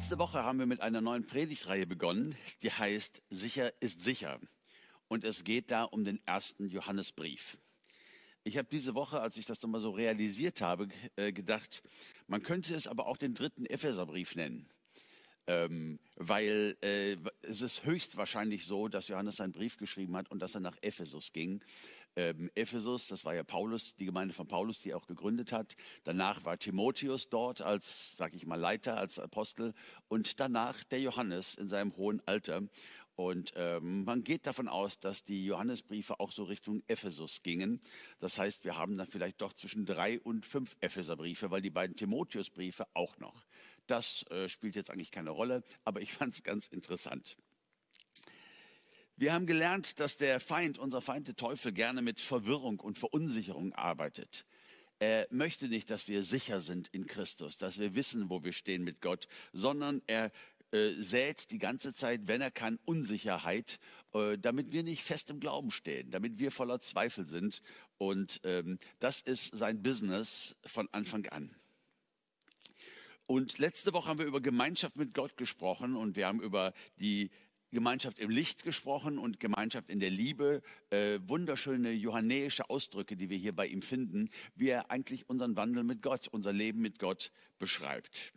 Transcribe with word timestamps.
Letzte 0.00 0.18
Woche 0.18 0.42
haben 0.42 0.58
wir 0.58 0.64
mit 0.64 0.80
einer 0.80 1.02
neuen 1.02 1.26
Predigtreihe 1.26 1.86
begonnen, 1.86 2.34
die 2.62 2.70
heißt 2.70 3.20
Sicher 3.28 3.70
ist 3.82 4.00
sicher. 4.00 4.40
Und 5.08 5.24
es 5.24 5.44
geht 5.44 5.70
da 5.70 5.84
um 5.84 6.04
den 6.04 6.18
ersten 6.24 6.70
Johannesbrief. 6.70 7.58
Ich 8.42 8.56
habe 8.56 8.66
diese 8.72 8.94
Woche, 8.94 9.20
als 9.20 9.36
ich 9.36 9.44
das 9.44 9.60
nochmal 9.60 9.82
so 9.82 9.90
realisiert 9.90 10.62
habe, 10.62 10.88
äh, 11.16 11.32
gedacht, 11.32 11.82
man 12.28 12.42
könnte 12.42 12.74
es 12.74 12.86
aber 12.86 13.06
auch 13.06 13.18
den 13.18 13.34
dritten 13.34 13.66
Epheserbrief 13.66 14.36
nennen. 14.36 14.70
Ähm, 15.46 16.00
weil 16.16 16.78
äh, 16.80 17.18
es 17.42 17.60
ist 17.60 17.84
höchstwahrscheinlich 17.84 18.64
so, 18.64 18.88
dass 18.88 19.08
Johannes 19.08 19.38
einen 19.38 19.52
Brief 19.52 19.76
geschrieben 19.76 20.16
hat 20.16 20.30
und 20.30 20.40
dass 20.40 20.54
er 20.54 20.60
nach 20.60 20.78
Ephesus 20.80 21.34
ging. 21.34 21.62
Ähm, 22.16 22.50
Ephesus, 22.54 23.06
das 23.06 23.24
war 23.24 23.34
ja 23.34 23.44
Paulus, 23.44 23.94
die 23.96 24.04
Gemeinde 24.04 24.34
von 24.34 24.46
Paulus, 24.46 24.80
die 24.80 24.90
er 24.90 24.96
auch 24.96 25.06
gegründet 25.06 25.52
hat. 25.52 25.76
Danach 26.04 26.44
war 26.44 26.58
Timotheus 26.58 27.28
dort 27.28 27.60
als, 27.62 28.16
sag 28.16 28.34
ich 28.34 28.46
mal, 28.46 28.58
Leiter, 28.58 28.96
als 28.96 29.18
Apostel 29.18 29.74
und 30.08 30.40
danach 30.40 30.82
der 30.84 31.00
Johannes 31.00 31.54
in 31.54 31.68
seinem 31.68 31.96
hohen 31.96 32.20
Alter. 32.26 32.62
Und 33.16 33.52
ähm, 33.54 34.04
man 34.04 34.24
geht 34.24 34.46
davon 34.46 34.66
aus, 34.66 34.98
dass 34.98 35.24
die 35.24 35.44
Johannesbriefe 35.44 36.20
auch 36.20 36.32
so 36.32 36.44
Richtung 36.44 36.82
Ephesus 36.86 37.42
gingen. 37.42 37.82
Das 38.18 38.38
heißt, 38.38 38.64
wir 38.64 38.76
haben 38.76 38.96
dann 38.96 39.08
vielleicht 39.08 39.42
doch 39.42 39.52
zwischen 39.52 39.84
drei 39.84 40.18
und 40.20 40.46
fünf 40.46 40.74
Epheserbriefe, 40.80 41.50
weil 41.50 41.60
die 41.60 41.70
beiden 41.70 41.96
Timotheusbriefe 41.96 42.86
auch 42.94 43.18
noch. 43.18 43.44
Das 43.86 44.24
äh, 44.30 44.48
spielt 44.48 44.74
jetzt 44.74 44.90
eigentlich 44.90 45.10
keine 45.10 45.30
Rolle, 45.30 45.62
aber 45.84 46.00
ich 46.00 46.12
fand 46.14 46.32
es 46.32 46.42
ganz 46.42 46.66
interessant. 46.68 47.36
Wir 49.20 49.34
haben 49.34 49.44
gelernt, 49.44 50.00
dass 50.00 50.16
der 50.16 50.40
Feind, 50.40 50.78
unser 50.78 51.02
Feind, 51.02 51.28
der 51.28 51.36
Teufel, 51.36 51.72
gerne 51.72 52.00
mit 52.00 52.22
Verwirrung 52.22 52.80
und 52.80 52.96
Verunsicherung 52.96 53.74
arbeitet. 53.74 54.46
Er 54.98 55.26
möchte 55.30 55.68
nicht, 55.68 55.90
dass 55.90 56.08
wir 56.08 56.24
sicher 56.24 56.62
sind 56.62 56.88
in 56.88 57.06
Christus, 57.06 57.58
dass 57.58 57.78
wir 57.78 57.94
wissen, 57.94 58.30
wo 58.30 58.44
wir 58.44 58.54
stehen 58.54 58.82
mit 58.82 59.02
Gott, 59.02 59.28
sondern 59.52 60.00
er 60.06 60.32
äh, 60.72 60.94
sät 60.94 61.50
die 61.50 61.58
ganze 61.58 61.92
Zeit, 61.92 62.28
wenn 62.28 62.40
er 62.40 62.50
kann, 62.50 62.78
Unsicherheit, 62.86 63.78
äh, 64.14 64.38
damit 64.38 64.72
wir 64.72 64.84
nicht 64.84 65.04
fest 65.04 65.28
im 65.28 65.38
Glauben 65.38 65.70
stehen, 65.70 66.10
damit 66.10 66.38
wir 66.38 66.50
voller 66.50 66.80
Zweifel 66.80 67.28
sind. 67.28 67.60
Und 67.98 68.40
ähm, 68.44 68.78
das 69.00 69.20
ist 69.20 69.54
sein 69.54 69.82
Business 69.82 70.56
von 70.64 70.88
Anfang 70.92 71.26
an. 71.26 71.54
Und 73.26 73.58
letzte 73.58 73.92
Woche 73.92 74.08
haben 74.08 74.18
wir 74.18 74.26
über 74.26 74.40
Gemeinschaft 74.40 74.96
mit 74.96 75.12
Gott 75.12 75.36
gesprochen 75.36 75.94
und 75.94 76.16
wir 76.16 76.26
haben 76.26 76.40
über 76.40 76.72
die 76.98 77.30
Gemeinschaft 77.72 78.18
im 78.18 78.30
Licht 78.30 78.64
gesprochen 78.64 79.18
und 79.18 79.40
Gemeinschaft 79.40 79.90
in 79.90 80.00
der 80.00 80.10
Liebe. 80.10 80.62
Äh, 80.90 81.20
wunderschöne 81.22 81.92
johannäische 81.92 82.68
Ausdrücke, 82.68 83.16
die 83.16 83.30
wir 83.30 83.38
hier 83.38 83.54
bei 83.54 83.66
ihm 83.66 83.82
finden, 83.82 84.30
wie 84.54 84.68
er 84.68 84.90
eigentlich 84.90 85.28
unseren 85.28 85.56
Wandel 85.56 85.84
mit 85.84 86.02
Gott, 86.02 86.28
unser 86.28 86.52
Leben 86.52 86.80
mit 86.80 86.98
Gott 86.98 87.32
beschreibt. 87.58 88.32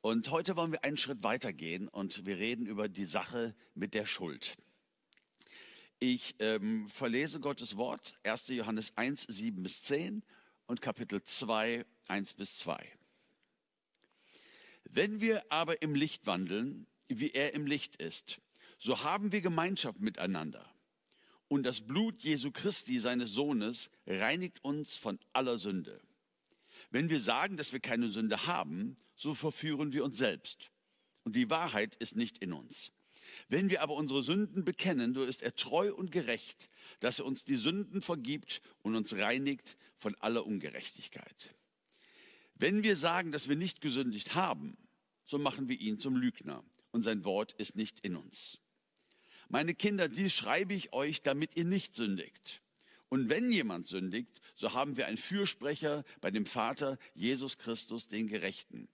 Und 0.00 0.30
heute 0.30 0.56
wollen 0.56 0.72
wir 0.72 0.84
einen 0.84 0.96
Schritt 0.96 1.22
weitergehen 1.24 1.88
und 1.88 2.24
wir 2.26 2.38
reden 2.38 2.66
über 2.66 2.88
die 2.88 3.06
Sache 3.06 3.54
mit 3.74 3.92
der 3.92 4.06
Schuld. 4.06 4.56
Ich 5.98 6.36
ähm, 6.38 6.88
verlese 6.88 7.40
Gottes 7.40 7.76
Wort, 7.76 8.18
1. 8.22 8.48
Johannes 8.48 8.92
1, 8.96 9.22
7 9.22 9.62
bis 9.62 9.82
10 9.82 10.22
und 10.66 10.80
Kapitel 10.80 11.22
2, 11.22 11.84
1 12.08 12.34
bis 12.34 12.58
2. 12.58 12.78
Wenn 14.84 15.20
wir 15.20 15.50
aber 15.50 15.82
im 15.82 15.94
Licht 15.94 16.26
wandeln, 16.26 16.86
wie 17.08 17.30
er 17.30 17.54
im 17.54 17.66
Licht 17.66 17.96
ist, 17.96 18.40
so 18.78 19.02
haben 19.02 19.32
wir 19.32 19.40
Gemeinschaft 19.40 20.00
miteinander. 20.00 20.68
Und 21.48 21.62
das 21.62 21.80
Blut 21.80 22.22
Jesu 22.22 22.50
Christi, 22.50 22.98
seines 22.98 23.32
Sohnes, 23.32 23.90
reinigt 24.06 24.64
uns 24.64 24.96
von 24.96 25.18
aller 25.32 25.58
Sünde. 25.58 26.00
Wenn 26.90 27.08
wir 27.08 27.20
sagen, 27.20 27.56
dass 27.56 27.72
wir 27.72 27.80
keine 27.80 28.10
Sünde 28.10 28.46
haben, 28.46 28.96
so 29.14 29.34
verführen 29.34 29.92
wir 29.92 30.04
uns 30.04 30.16
selbst. 30.18 30.70
Und 31.24 31.36
die 31.36 31.50
Wahrheit 31.50 31.94
ist 31.96 32.16
nicht 32.16 32.38
in 32.38 32.52
uns. 32.52 32.92
Wenn 33.48 33.70
wir 33.70 33.82
aber 33.82 33.94
unsere 33.94 34.22
Sünden 34.22 34.64
bekennen, 34.64 35.14
so 35.14 35.24
ist 35.24 35.42
er 35.42 35.54
treu 35.54 35.92
und 35.92 36.10
gerecht, 36.12 36.68
dass 37.00 37.18
er 37.18 37.26
uns 37.26 37.44
die 37.44 37.56
Sünden 37.56 38.02
vergibt 38.02 38.60
und 38.82 38.94
uns 38.94 39.14
reinigt 39.14 39.76
von 39.96 40.14
aller 40.16 40.46
Ungerechtigkeit. 40.46 41.54
Wenn 42.54 42.82
wir 42.82 42.96
sagen, 42.96 43.32
dass 43.32 43.48
wir 43.48 43.56
nicht 43.56 43.80
gesündigt 43.80 44.34
haben, 44.34 44.76
so 45.24 45.38
machen 45.38 45.68
wir 45.68 45.78
ihn 45.78 45.98
zum 45.98 46.16
Lügner 46.16 46.64
und 46.96 47.02
sein 47.02 47.26
Wort 47.26 47.52
ist 47.52 47.76
nicht 47.76 48.00
in 48.00 48.16
uns. 48.16 48.58
Meine 49.50 49.74
Kinder, 49.74 50.08
dies 50.08 50.32
schreibe 50.32 50.72
ich 50.72 50.94
euch, 50.94 51.20
damit 51.20 51.54
ihr 51.54 51.66
nicht 51.66 51.94
sündigt. 51.94 52.62
Und 53.10 53.28
wenn 53.28 53.52
jemand 53.52 53.86
sündigt, 53.86 54.40
so 54.54 54.72
haben 54.72 54.96
wir 54.96 55.06
einen 55.06 55.18
Fürsprecher 55.18 56.04
bei 56.22 56.30
dem 56.30 56.46
Vater, 56.46 56.98
Jesus 57.14 57.58
Christus, 57.58 58.08
den 58.08 58.28
Gerechten. 58.28 58.88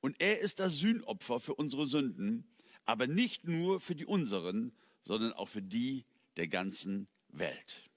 Und 0.00 0.18
er 0.18 0.40
ist 0.40 0.60
das 0.60 0.78
Sühnopfer 0.78 1.40
für 1.40 1.54
unsere 1.54 1.86
Sünden, 1.86 2.50
aber 2.86 3.06
nicht 3.06 3.46
nur 3.46 3.80
für 3.80 3.94
die 3.94 4.06
unseren, 4.06 4.72
sondern 5.04 5.34
auch 5.34 5.50
für 5.50 5.62
die 5.62 6.06
der 6.38 6.48
ganzen 6.48 7.06
Welt. 7.28 7.90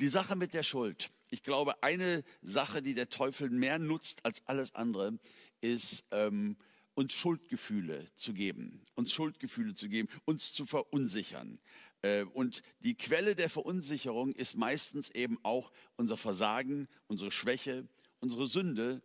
Die 0.00 0.08
Sache 0.08 0.34
mit 0.34 0.52
der 0.52 0.64
Schuld. 0.64 1.10
Ich 1.30 1.44
glaube, 1.44 1.80
eine 1.84 2.24
Sache, 2.42 2.82
die 2.82 2.94
der 2.94 3.08
Teufel 3.08 3.50
mehr 3.50 3.78
nutzt 3.78 4.24
als 4.24 4.44
alles 4.46 4.74
andere, 4.74 5.16
ist, 5.60 6.04
ähm, 6.10 6.56
uns 6.94 7.12
Schuldgefühle 7.12 8.08
zu 8.16 8.32
geben, 8.32 8.84
uns 8.94 9.12
Schuldgefühle 9.12 9.74
zu 9.74 9.88
geben, 9.88 10.08
uns 10.24 10.52
zu 10.52 10.66
verunsichern. 10.66 11.58
Äh, 12.02 12.24
und 12.24 12.62
die 12.80 12.94
Quelle 12.94 13.34
der 13.34 13.50
Verunsicherung 13.50 14.32
ist 14.34 14.56
meistens 14.56 15.10
eben 15.10 15.38
auch 15.42 15.72
unser 15.96 16.16
Versagen, 16.16 16.88
unsere 17.06 17.30
Schwäche, 17.30 17.86
unsere 18.20 18.46
Sünde, 18.46 19.02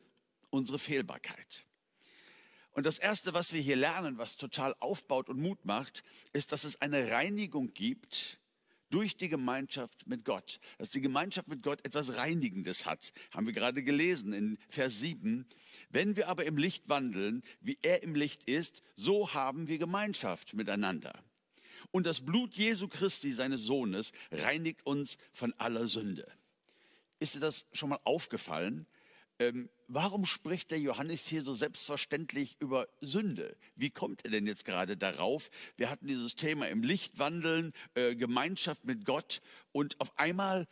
unsere 0.50 0.80
Fehlbarkeit. 0.80 1.66
Und 2.72 2.86
das 2.86 3.00
Erste, 3.00 3.34
was 3.34 3.52
wir 3.52 3.62
hier 3.62 3.76
lernen, 3.76 4.18
was 4.18 4.38
total 4.38 4.76
aufbaut 4.80 5.30
und 5.30 5.40
Mut 5.40 5.66
macht, 5.66 6.04
ist, 6.34 6.52
dass 6.52 6.64
es 6.64 6.80
eine 6.82 7.12
Reinigung 7.12 7.74
gibt 7.74 8.39
durch 8.90 9.16
die 9.16 9.30
Gemeinschaft 9.30 10.08
mit 10.08 10.26
Gott. 10.26 10.60
Dass 10.78 10.90
die 10.90 11.02
Gemeinschaft 11.02 11.48
mit 11.48 11.64
Gott 11.64 11.86
etwas 11.86 12.16
Reinigendes 12.16 12.86
hat, 12.86 13.14
haben 13.32 13.46
wir 13.46 13.54
gerade 13.54 13.84
gelesen 13.84 14.34
in 14.34 14.58
Vers 14.70 15.00
7. 15.00 15.48
Wenn 15.90 16.16
wir 16.16 16.28
aber 16.28 16.46
im 16.46 16.58
Licht 16.58 16.90
wandeln, 16.90 17.44
wie 17.62 17.78
er 17.82 18.04
im 18.04 18.16
Licht 18.16 18.44
ist, 18.44 18.82
so 18.96 19.34
haben 19.34 19.68
wir 19.68 19.78
Gemeinschaft 19.78 20.54
miteinander. 20.54 21.24
Und 21.92 22.06
das 22.06 22.22
Blut 22.22 22.56
Jesu 22.56 22.88
Christi, 22.88 23.32
seines 23.32 23.64
Sohnes, 23.64 24.12
reinigt 24.32 24.86
uns 24.86 25.18
von 25.34 25.54
aller 25.54 25.88
Sünde. 25.88 26.32
Ist 27.20 27.36
dir 27.36 27.40
das 27.40 27.66
schon 27.74 27.90
mal 27.90 28.00
aufgefallen? 28.04 28.86
Ähm, 29.40 29.70
warum 29.88 30.26
spricht 30.26 30.70
der 30.70 30.80
Johannes 30.80 31.26
hier 31.26 31.42
so 31.42 31.54
selbstverständlich 31.54 32.58
über 32.60 32.90
Sünde? 33.00 33.56
Wie 33.76 33.90
kommt 33.90 34.26
er 34.26 34.32
denn 34.32 34.46
jetzt 34.46 34.66
gerade 34.66 34.98
darauf? 34.98 35.50
Wir 35.78 35.90
hatten 35.90 36.08
dieses 36.08 36.36
Thema 36.36 36.68
im 36.68 36.84
Licht 36.84 37.18
wandeln, 37.20 37.72
äh, 37.96 38.16
Gemeinschaft 38.16 38.84
mit 38.84 39.06
Gott 39.06 39.42
und 39.72 40.00
auf 40.02 40.18
einmal 40.20 40.68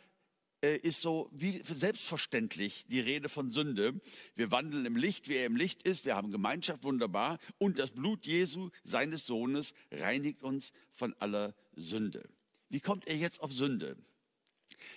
äh, 0.60 0.76
ist 0.76 1.00
so 1.00 1.30
wie 1.32 1.62
selbstverständlich 1.64 2.84
die 2.88 3.00
Rede 3.00 3.30
von 3.30 3.50
Sünde. 3.50 3.98
Wir 4.34 4.50
wandeln 4.50 4.84
im 4.84 4.96
Licht, 4.96 5.28
wie 5.28 5.36
er 5.36 5.46
im 5.46 5.56
Licht 5.56 5.82
ist. 5.84 6.04
Wir 6.04 6.14
haben 6.14 6.30
Gemeinschaft, 6.30 6.84
wunderbar. 6.84 7.38
Und 7.56 7.78
das 7.78 7.90
Blut 7.90 8.26
Jesu, 8.26 8.70
seines 8.84 9.24
Sohnes, 9.24 9.72
reinigt 9.90 10.42
uns 10.42 10.72
von 10.92 11.14
aller 11.20 11.54
Sünde. 11.74 12.28
Wie 12.68 12.80
kommt 12.80 13.08
er 13.08 13.16
jetzt 13.16 13.40
auf 13.40 13.52
Sünde? 13.52 13.96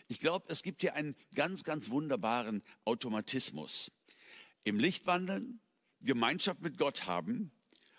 Ich 0.07 0.19
glaube, 0.19 0.45
es 0.49 0.63
gibt 0.63 0.81
hier 0.81 0.95
einen 0.95 1.15
ganz, 1.35 1.63
ganz 1.63 1.89
wunderbaren 1.89 2.63
Automatismus. 2.85 3.91
Im 4.63 4.79
Licht 4.79 5.05
wandeln, 5.05 5.59
Gemeinschaft 6.01 6.61
mit 6.61 6.77
Gott 6.77 7.05
haben 7.05 7.51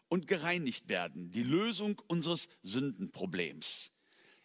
und 0.09 0.27
gereinigt 0.27 0.89
werden. 0.89 1.31
Die 1.33 1.43
Lösung 1.43 2.01
unseres 2.07 2.49
Sündenproblems. 2.63 3.91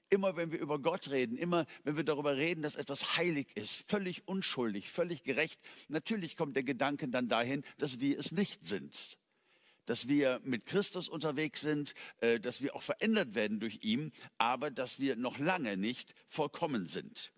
Immer 0.09 0.37
wenn 0.37 0.51
wir 0.51 0.59
über 0.59 0.79
Gott 0.79 1.09
reden, 1.09 1.37
immer 1.37 1.65
wenn 1.83 1.97
wir 1.97 2.05
darüber 2.05 2.37
reden, 2.37 2.61
dass 2.61 2.75
etwas 2.75 3.17
heilig 3.17 3.47
ist, 3.55 3.89
völlig 3.89 4.25
unschuldig, 4.27 4.89
völlig 4.89 5.23
gerecht, 5.23 5.59
natürlich 5.89 6.37
kommt 6.37 6.55
der 6.55 6.63
Gedanke 6.63 7.09
dann 7.09 7.27
dahin, 7.27 7.63
dass 7.77 7.99
wir 7.99 8.17
es 8.17 8.31
nicht 8.31 8.65
sind. 8.65 9.17
Dass 9.87 10.07
wir 10.07 10.39
mit 10.43 10.67
Christus 10.67 11.09
unterwegs 11.09 11.61
sind, 11.61 11.95
äh, 12.21 12.39
dass 12.39 12.61
wir 12.61 12.75
auch 12.75 12.83
verändert 12.83 13.33
werden 13.33 13.59
durch 13.59 13.79
ihn, 13.81 14.13
aber 14.37 14.69
dass 14.69 14.99
wir 14.99 15.15
noch 15.15 15.39
lange 15.39 15.75
nicht 15.75 16.13
vollkommen 16.27 16.87
sind. 16.87 17.31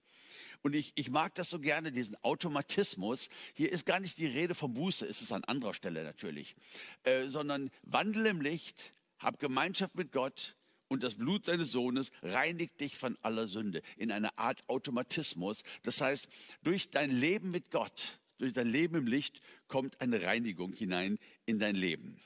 Und 0.61 0.75
ich, 0.75 0.91
ich 0.95 1.09
mag 1.09 1.33
das 1.35 1.49
so 1.49 1.59
gerne, 1.59 1.93
diesen 1.93 2.21
Automatismus. 2.21 3.29
Hier 3.53 3.71
ist 3.71 3.85
gar 3.85 4.01
nicht 4.01 4.17
die 4.17 4.27
Rede 4.27 4.55
von 4.55 4.73
Buße, 4.73 5.05
ist 5.05 5.21
es 5.21 5.31
an 5.31 5.45
anderer 5.45 5.73
Stelle 5.73 6.03
natürlich, 6.03 6.57
äh, 7.03 7.29
sondern 7.29 7.71
wandel 7.83 8.25
im 8.25 8.41
Licht, 8.41 8.91
hab 9.19 9.39
Gemeinschaft 9.39 9.95
mit 9.95 10.11
Gott, 10.11 10.57
und 10.89 11.03
das 11.03 11.13
Blut 11.13 11.45
seines 11.45 11.71
Sohnes 11.71 12.11
reinigt 12.23 12.81
dich 12.81 12.97
von 12.97 13.17
aller 13.21 13.47
Sünde 13.47 13.81
in 13.95 14.11
einer 14.11 14.37
Art 14.37 14.67
Automatismus. 14.67 15.63
Das 15.83 16.01
heißt, 16.01 16.27
durch 16.63 16.89
dein 16.89 17.11
Leben 17.11 17.51
mit 17.51 17.71
Gott, 17.71 18.19
durch 18.39 18.53
dein 18.53 18.67
Leben 18.67 18.95
im 18.95 19.07
Licht 19.07 19.39
kommt 19.67 20.01
eine 20.01 20.23
Reinigung 20.23 20.73
hinein 20.73 21.19
in 21.45 21.59
dein 21.59 21.75
Leben. 21.75 22.19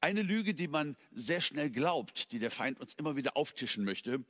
Eine 0.00 0.22
Lüge, 0.22 0.54
die 0.54 0.68
man 0.68 0.96
sehr 1.12 1.40
schnell 1.40 1.70
glaubt, 1.70 2.32
die 2.32 2.38
der 2.38 2.50
Feind 2.50 2.80
uns 2.80 2.94
immer 2.94 3.16
wieder 3.16 3.36
auftischen 3.36 3.84
möchte, 3.84 4.24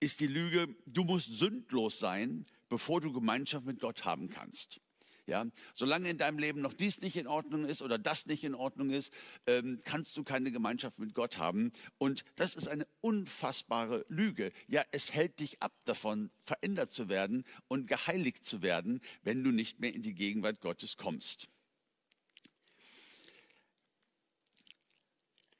ist 0.00 0.20
die 0.20 0.26
Lüge, 0.26 0.74
du 0.86 1.04
musst 1.04 1.32
sündlos 1.32 1.98
sein, 1.98 2.46
bevor 2.68 3.00
du 3.00 3.12
Gemeinschaft 3.12 3.64
mit 3.64 3.80
Gott 3.80 4.04
haben 4.04 4.28
kannst. 4.28 4.80
Ja, 5.26 5.46
solange 5.74 6.08
in 6.08 6.16
deinem 6.16 6.38
Leben 6.38 6.62
noch 6.62 6.72
dies 6.72 7.02
nicht 7.02 7.16
in 7.16 7.26
Ordnung 7.26 7.66
ist 7.66 7.82
oder 7.82 7.98
das 7.98 8.24
nicht 8.24 8.44
in 8.44 8.54
Ordnung 8.54 8.88
ist, 8.88 9.12
ähm, 9.46 9.78
kannst 9.84 10.16
du 10.16 10.24
keine 10.24 10.50
Gemeinschaft 10.50 10.98
mit 10.98 11.12
Gott 11.12 11.36
haben. 11.36 11.72
Und 11.98 12.24
das 12.36 12.54
ist 12.54 12.66
eine 12.66 12.86
unfassbare 13.02 14.06
Lüge. 14.08 14.52
Ja, 14.68 14.84
es 14.90 15.12
hält 15.12 15.40
dich 15.40 15.62
ab 15.62 15.74
davon, 15.84 16.30
verändert 16.44 16.92
zu 16.92 17.10
werden 17.10 17.44
und 17.68 17.88
geheiligt 17.88 18.46
zu 18.46 18.62
werden, 18.62 19.02
wenn 19.22 19.44
du 19.44 19.50
nicht 19.50 19.80
mehr 19.80 19.92
in 19.92 20.02
die 20.02 20.14
Gegenwart 20.14 20.62
Gottes 20.62 20.96
kommst. 20.96 21.48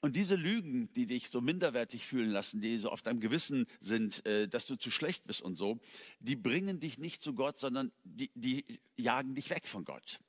Und 0.01 0.15
diese 0.15 0.37
Lügen, 0.37 0.93
die 0.93 1.07
dich 1.07 1.29
so 1.29 1.41
minderwertig 1.41 2.07
fühlen 2.07 2.31
lassen, 2.31 2.61
die 2.61 2.79
so 2.79 2.91
auf 2.91 3.03
deinem 3.03 3.21
Gewissen 3.21 3.67
sind, 3.81 4.25
äh, 4.27 4.47
dass 4.47 4.67
du 4.67 4.77
zu 4.77 4.91
schlecht 4.91 5.25
bist 5.27 5.43
und 5.43 5.57
so, 5.57 5.81
die 6.21 6.37
bringen 6.37 6.79
dich 6.79 6.99
nicht 6.99 7.23
zu 7.23 7.35
Gott, 7.35 7.59
sondern 7.59 7.91
die, 8.05 8.31
die 8.35 8.65
jagen 8.97 9.35
dich 9.35 9.51
weg 9.51 9.67
von 9.67 9.85
Gott. 9.85 10.21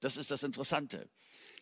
Das 0.00 0.16
ist 0.16 0.30
das 0.30 0.42
Interessante. 0.42 1.08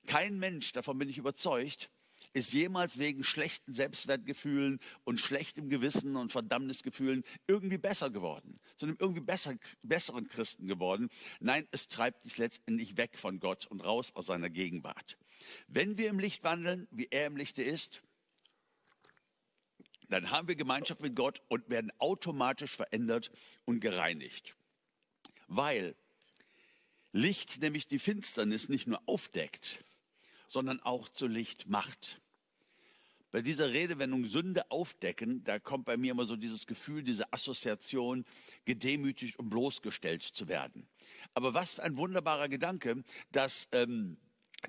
Kein 0.06 0.38
Mensch, 0.38 0.72
davon 0.72 0.98
bin 0.98 1.08
ich 1.08 1.18
überzeugt, 1.18 1.90
ist 2.32 2.52
jemals 2.52 2.98
wegen 2.98 3.24
schlechten 3.24 3.74
Selbstwertgefühlen 3.74 4.80
und 5.04 5.20
schlechtem 5.20 5.68
Gewissen 5.68 6.16
und 6.16 6.32
Verdammnisgefühlen 6.32 7.24
irgendwie 7.46 7.78
besser 7.78 8.10
geworden, 8.10 8.60
zu 8.76 8.86
einem 8.86 8.96
irgendwie 8.98 9.20
besser, 9.20 9.54
besseren 9.82 10.28
Christen 10.28 10.66
geworden. 10.66 11.08
Nein, 11.40 11.66
es 11.70 11.88
treibt 11.88 12.24
dich 12.24 12.38
letztendlich 12.38 12.96
weg 12.96 13.18
von 13.18 13.40
Gott 13.40 13.66
und 13.66 13.80
raus 13.80 14.12
aus 14.14 14.26
seiner 14.26 14.50
Gegenwart. 14.50 15.18
Wenn 15.66 15.98
wir 15.98 16.08
im 16.08 16.18
Licht 16.18 16.44
wandeln, 16.44 16.86
wie 16.90 17.08
er 17.10 17.26
im 17.26 17.36
Lichte 17.36 17.62
ist, 17.62 18.02
dann 20.08 20.30
haben 20.30 20.48
wir 20.48 20.56
Gemeinschaft 20.56 21.00
mit 21.00 21.14
Gott 21.14 21.42
und 21.48 21.68
werden 21.68 21.92
automatisch 21.98 22.76
verändert 22.76 23.30
und 23.64 23.80
gereinigt. 23.80 24.56
Weil 25.46 25.94
Licht 27.12 27.60
nämlich 27.60 27.86
die 27.88 27.98
Finsternis 27.98 28.68
nicht 28.68 28.86
nur 28.86 29.00
aufdeckt, 29.06 29.84
sondern 30.48 30.80
auch 30.80 31.08
zu 31.08 31.28
Licht 31.28 31.68
macht. 31.68 32.20
Bei 33.30 33.42
dieser 33.42 33.72
Redewendung 33.72 34.26
Sünde 34.26 34.70
aufdecken, 34.70 35.44
da 35.44 35.58
kommt 35.58 35.84
bei 35.84 35.98
mir 35.98 36.12
immer 36.12 36.24
so 36.24 36.34
dieses 36.34 36.66
Gefühl, 36.66 37.02
diese 37.02 37.30
Assoziation, 37.32 38.24
gedemütigt 38.64 39.38
und 39.38 39.50
bloßgestellt 39.50 40.22
zu 40.22 40.48
werden. 40.48 40.88
Aber 41.34 41.52
was 41.52 41.74
für 41.74 41.82
ein 41.82 41.98
wunderbarer 41.98 42.48
Gedanke, 42.48 43.04
dass 43.30 43.68
ähm, 43.72 44.16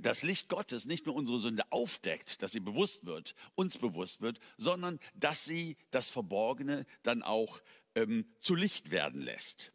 das 0.02 0.24
Licht 0.24 0.50
Gottes 0.50 0.86
nicht 0.86 1.06
nur 1.06 1.16
unsere 1.16 1.40
Sünde 1.40 1.64
aufdeckt, 1.72 2.42
dass 2.44 2.52
sie 2.52 2.60
bewusst 2.60 3.06
wird, 3.06 3.34
uns 3.56 3.78
bewusst 3.78 4.22
wird, 4.22 4.40
sondern 4.58 5.00
dass 5.16 5.46
sie 5.46 5.78
das 5.90 6.10
Verborgene 6.10 6.86
dann 7.02 7.24
auch 7.24 7.62
ähm, 7.96 8.26
zu 8.40 8.56
Licht 8.56 8.92
werden 8.92 9.22
lässt. 9.22 9.72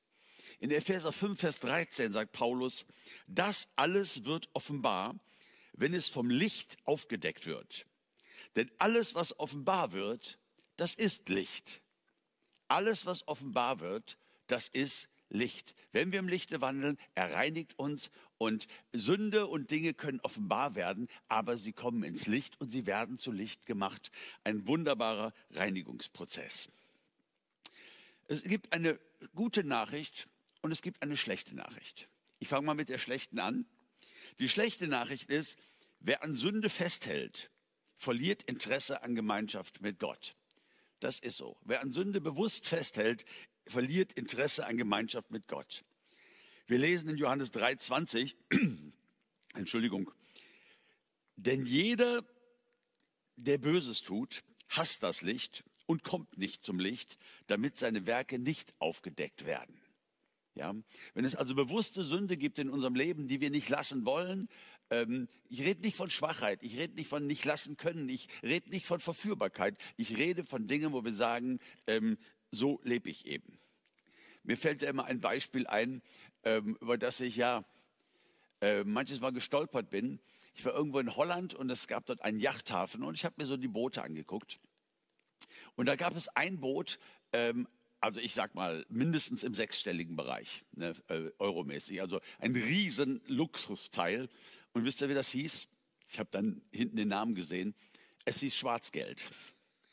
In 0.61 0.71
Epheser 0.71 1.13
5, 1.13 1.41
Vers 1.41 1.61
13 1.61 2.13
sagt 2.13 2.33
Paulus, 2.33 2.87
das 3.27 3.69
alles 3.77 4.25
wird 4.25 4.49
offenbar, 4.53 5.17
wenn 5.75 5.95
es 5.95 6.09
vom 6.09 6.31
Licht 6.31 6.77
aufgedeckt 6.85 7.47
wird. 7.47 7.87
Denn 8.57 8.71
alles, 8.79 9.15
was 9.15 9.39
offenbar 9.39 9.93
wird, 9.93 10.39
das 10.77 10.95
ist 10.95 11.29
Licht. 11.29 11.81
Alles, 12.69 13.07
was 13.07 13.27
offenbar 13.29 13.81
wird, 13.81 14.19
das 14.47 14.69
ist 14.69 15.09
Licht. 15.29 15.75
Wenn 15.93 16.13
wir 16.13 16.19
im 16.21 16.29
Lichte 16.29 16.61
wandeln, 16.61 16.99
er 17.15 17.33
reinigt 17.33 17.79
uns 17.79 18.11
und 18.39 18.67
Sünde 18.93 19.47
und 19.47 19.71
Dinge 19.71 19.95
können 19.95 20.21
offenbar 20.21 20.75
werden, 20.75 21.09
aber 21.29 21.59
sie 21.59 21.73
kommen 21.73 22.03
ins 22.05 22.27
Licht 22.27 22.61
und 22.61 22.71
sie 22.71 22.87
werden 22.87 23.19
zu 23.19 23.33
Licht 23.33 23.67
gemacht. 23.67 24.11
Ein 24.45 24.67
wunderbarer 24.67 25.33
Reinigungsprozess. 25.51 26.69
Es 28.29 28.43
gibt 28.43 28.73
eine 28.73 28.99
gute 29.35 29.65
Nachricht 29.65 30.27
und 30.63 30.73
es 30.73 30.83
gibt 30.83 31.03
eine 31.03 31.17
schlechte 31.17 31.55
Nachricht. 31.55 32.09
Ich 32.39 32.49
fange 32.49 32.67
mal 32.67 32.75
mit 32.75 32.89
der 32.89 32.99
schlechten 32.99 33.39
an. 33.39 33.67
Die 34.39 34.49
schlechte 34.49 34.89
Nachricht 34.89 35.31
ist, 35.31 35.57
wer 36.01 36.23
an 36.23 36.37
Sünde 36.37 36.69
festhält, 36.69 37.51
verliert 37.97 38.43
Interesse 38.45 39.03
an 39.03 39.15
Gemeinschaft 39.15 39.81
mit 39.81 39.99
Gott. 39.99 40.37
Das 41.01 41.19
ist 41.19 41.37
so. 41.37 41.57
Wer 41.63 41.81
an 41.83 41.93
Sünde 41.93 42.21
bewusst 42.21 42.67
festhält, 42.67 43.25
verliert 43.67 44.13
Interesse 44.15 44.67
an 44.67 44.77
Gemeinschaft 44.77 45.31
mit 45.31 45.49
Gott. 45.49 45.85
Wir 46.67 46.79
lesen 46.79 47.09
in 47.09 47.17
Johannes 47.17 47.53
3:20, 47.53 48.35
Entschuldigung, 49.55 50.11
denn 51.37 51.67
jeder, 51.67 52.25
der 53.37 53.59
Böses 53.59 54.03
tut, 54.03 54.43
hasst 54.69 55.03
das 55.03 55.23
Licht 55.23 55.65
und 55.87 56.05
kommt 56.05 56.39
nicht 56.39 56.65
zum 56.65 56.79
Licht, 56.79 57.19
damit 57.47 57.77
seine 57.77 58.07
Werke 58.07 58.39
nicht 58.39 58.73
aufgedeckt 58.79 59.45
werden. 59.45 59.81
Ja, 60.57 60.73
wenn 61.15 61.25
es 61.25 61.35
also 61.35 61.57
bewusste 61.57 62.05
Sünde 62.05 62.37
gibt 62.37 62.61
in 62.61 62.71
unserem 62.71 62.95
Leben, 62.95 63.27
die 63.27 63.41
wir 63.41 63.51
nicht 63.51 63.69
lassen 63.69 64.05
wollen, 64.05 64.49
ähm, 64.91 65.29
ich 65.49 65.63
rede 65.63 65.81
nicht 65.81 65.97
von 65.97 66.11
Schwachheit, 66.11 66.63
ich 66.63 66.79
rede 66.79 66.95
nicht 66.95 67.09
von 67.09 67.27
nicht 67.27 67.45
lassen 67.45 67.77
können, 67.77 68.09
ich 68.09 68.29
rede 68.43 68.71
nicht 68.71 68.87
von 68.87 69.01
Verführbarkeit, 69.01 69.77
ich 69.97 70.17
rede 70.17 70.45
von 70.45 70.69
Dingen, 70.69 70.93
wo 70.93 71.05
wir 71.05 71.15
sagen, 71.15 71.59
ähm, 71.89 72.19
so 72.53 72.81
lebe 72.85 73.11
ich 73.11 73.27
eben. 73.27 73.59
Mir 74.45 74.57
fällt 74.57 74.83
da 74.83 74.89
immer 74.89 75.07
ein 75.07 75.21
Beispiel 75.21 75.67
ein, 75.67 76.03
ähm, 76.45 76.77
über 76.81 76.99
das 76.99 77.19
ich 77.21 77.35
ja 77.35 77.65
äh, 78.61 78.85
manches 78.85 79.21
Mal 79.21 79.33
gestolpert 79.33 79.91
bin. 79.91 80.21
Ich 80.55 80.65
war 80.65 80.73
irgendwo 80.73 81.01
in 81.01 81.17
Holland 81.17 81.55
und 81.55 81.69
es 81.71 81.89
gab 81.89 82.07
dort 82.07 82.23
einen 82.23 82.39
Yachthafen 82.39 83.03
und 83.03 83.15
ich 83.15 83.25
habe 83.25 83.35
mir 83.39 83.47
so 83.47 83.57
die 83.57 83.69
Boote 83.69 84.03
angeguckt. 84.03 84.61
Und 85.75 85.87
da 85.87 85.97
gab 85.97 86.15
es 86.15 86.29
ein 86.29 86.61
Boot, 86.61 86.99
ähm, 87.33 87.67
also 88.05 88.21
ich 88.21 88.35
sag 88.35 88.55
mal 88.55 88.85
mindestens 88.91 89.43
im 89.43 89.55
sechsstelligen 89.55 90.15
Bereich, 90.15 90.63
ne, 90.73 90.95
äh, 91.09 91.31
euromäßig, 91.39 92.03
also 92.03 92.21
ein 92.39 92.55
riesen 92.55 93.23
Luxusteil. 93.27 94.29
Und 94.75 94.85
wisst 94.85 95.01
ihr, 95.01 95.09
wie 95.09 95.15
das 95.15 95.31
hieß? 95.31 95.69
Ich 96.11 96.19
habe 96.19 96.29
dann 96.31 96.61
hinten 96.71 96.97
den 96.97 97.09
Namen 97.09 97.35
gesehen. 97.35 97.75
Es 98.27 98.41
hieß 98.41 98.55
Schwarzgeld. 98.55 99.23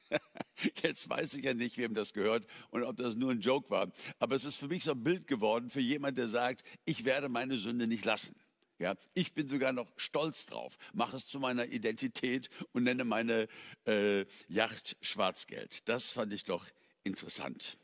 Jetzt 0.83 1.07
weiß 1.07 1.35
ich 1.35 1.45
ja 1.45 1.53
nicht, 1.53 1.77
wem 1.77 1.93
das 1.93 2.11
gehört 2.11 2.45
und 2.69 2.83
ob 2.83 2.97
das 2.97 3.15
nur 3.15 3.31
ein 3.31 3.39
Joke 3.39 3.69
war. 3.69 3.89
Aber 4.19 4.35
es 4.35 4.43
ist 4.43 4.57
für 4.57 4.67
mich 4.67 4.83
so 4.83 4.91
ein 4.91 5.03
Bild 5.03 5.25
geworden 5.25 5.69
für 5.69 5.79
jemand, 5.79 6.17
der 6.17 6.27
sagt, 6.27 6.65
ich 6.83 7.05
werde 7.05 7.29
meine 7.29 7.59
Sünde 7.59 7.87
nicht 7.87 8.03
lassen. 8.03 8.35
Ja, 8.77 8.95
ich 9.13 9.33
bin 9.33 9.47
sogar 9.47 9.71
noch 9.71 9.87
stolz 9.95 10.47
drauf, 10.47 10.77
mache 10.91 11.15
es 11.15 11.27
zu 11.27 11.39
meiner 11.39 11.67
Identität 11.67 12.49
und 12.73 12.83
nenne 12.83 13.05
meine 13.05 13.47
äh, 13.85 14.25
Yacht 14.49 14.97
Schwarzgeld. 14.99 15.87
Das 15.87 16.11
fand 16.11 16.33
ich 16.33 16.43
doch 16.43 16.67
interessant. 17.03 17.77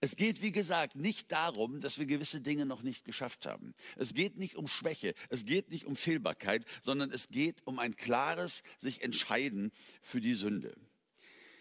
Es 0.00 0.16
geht, 0.16 0.42
wie 0.42 0.52
gesagt, 0.52 0.96
nicht 0.96 1.32
darum, 1.32 1.80
dass 1.80 1.98
wir 1.98 2.06
gewisse 2.06 2.40
Dinge 2.40 2.66
noch 2.66 2.82
nicht 2.82 3.04
geschafft 3.04 3.46
haben. 3.46 3.74
Es 3.96 4.14
geht 4.14 4.38
nicht 4.38 4.56
um 4.56 4.68
Schwäche, 4.68 5.14
es 5.28 5.44
geht 5.44 5.70
nicht 5.70 5.84
um 5.84 5.96
Fehlbarkeit, 5.96 6.64
sondern 6.82 7.10
es 7.10 7.28
geht 7.28 7.62
um 7.66 7.78
ein 7.78 7.96
klares 7.96 8.62
sich 8.78 9.02
entscheiden 9.02 9.72
für 10.02 10.20
die 10.20 10.34
Sünde. 10.34 10.74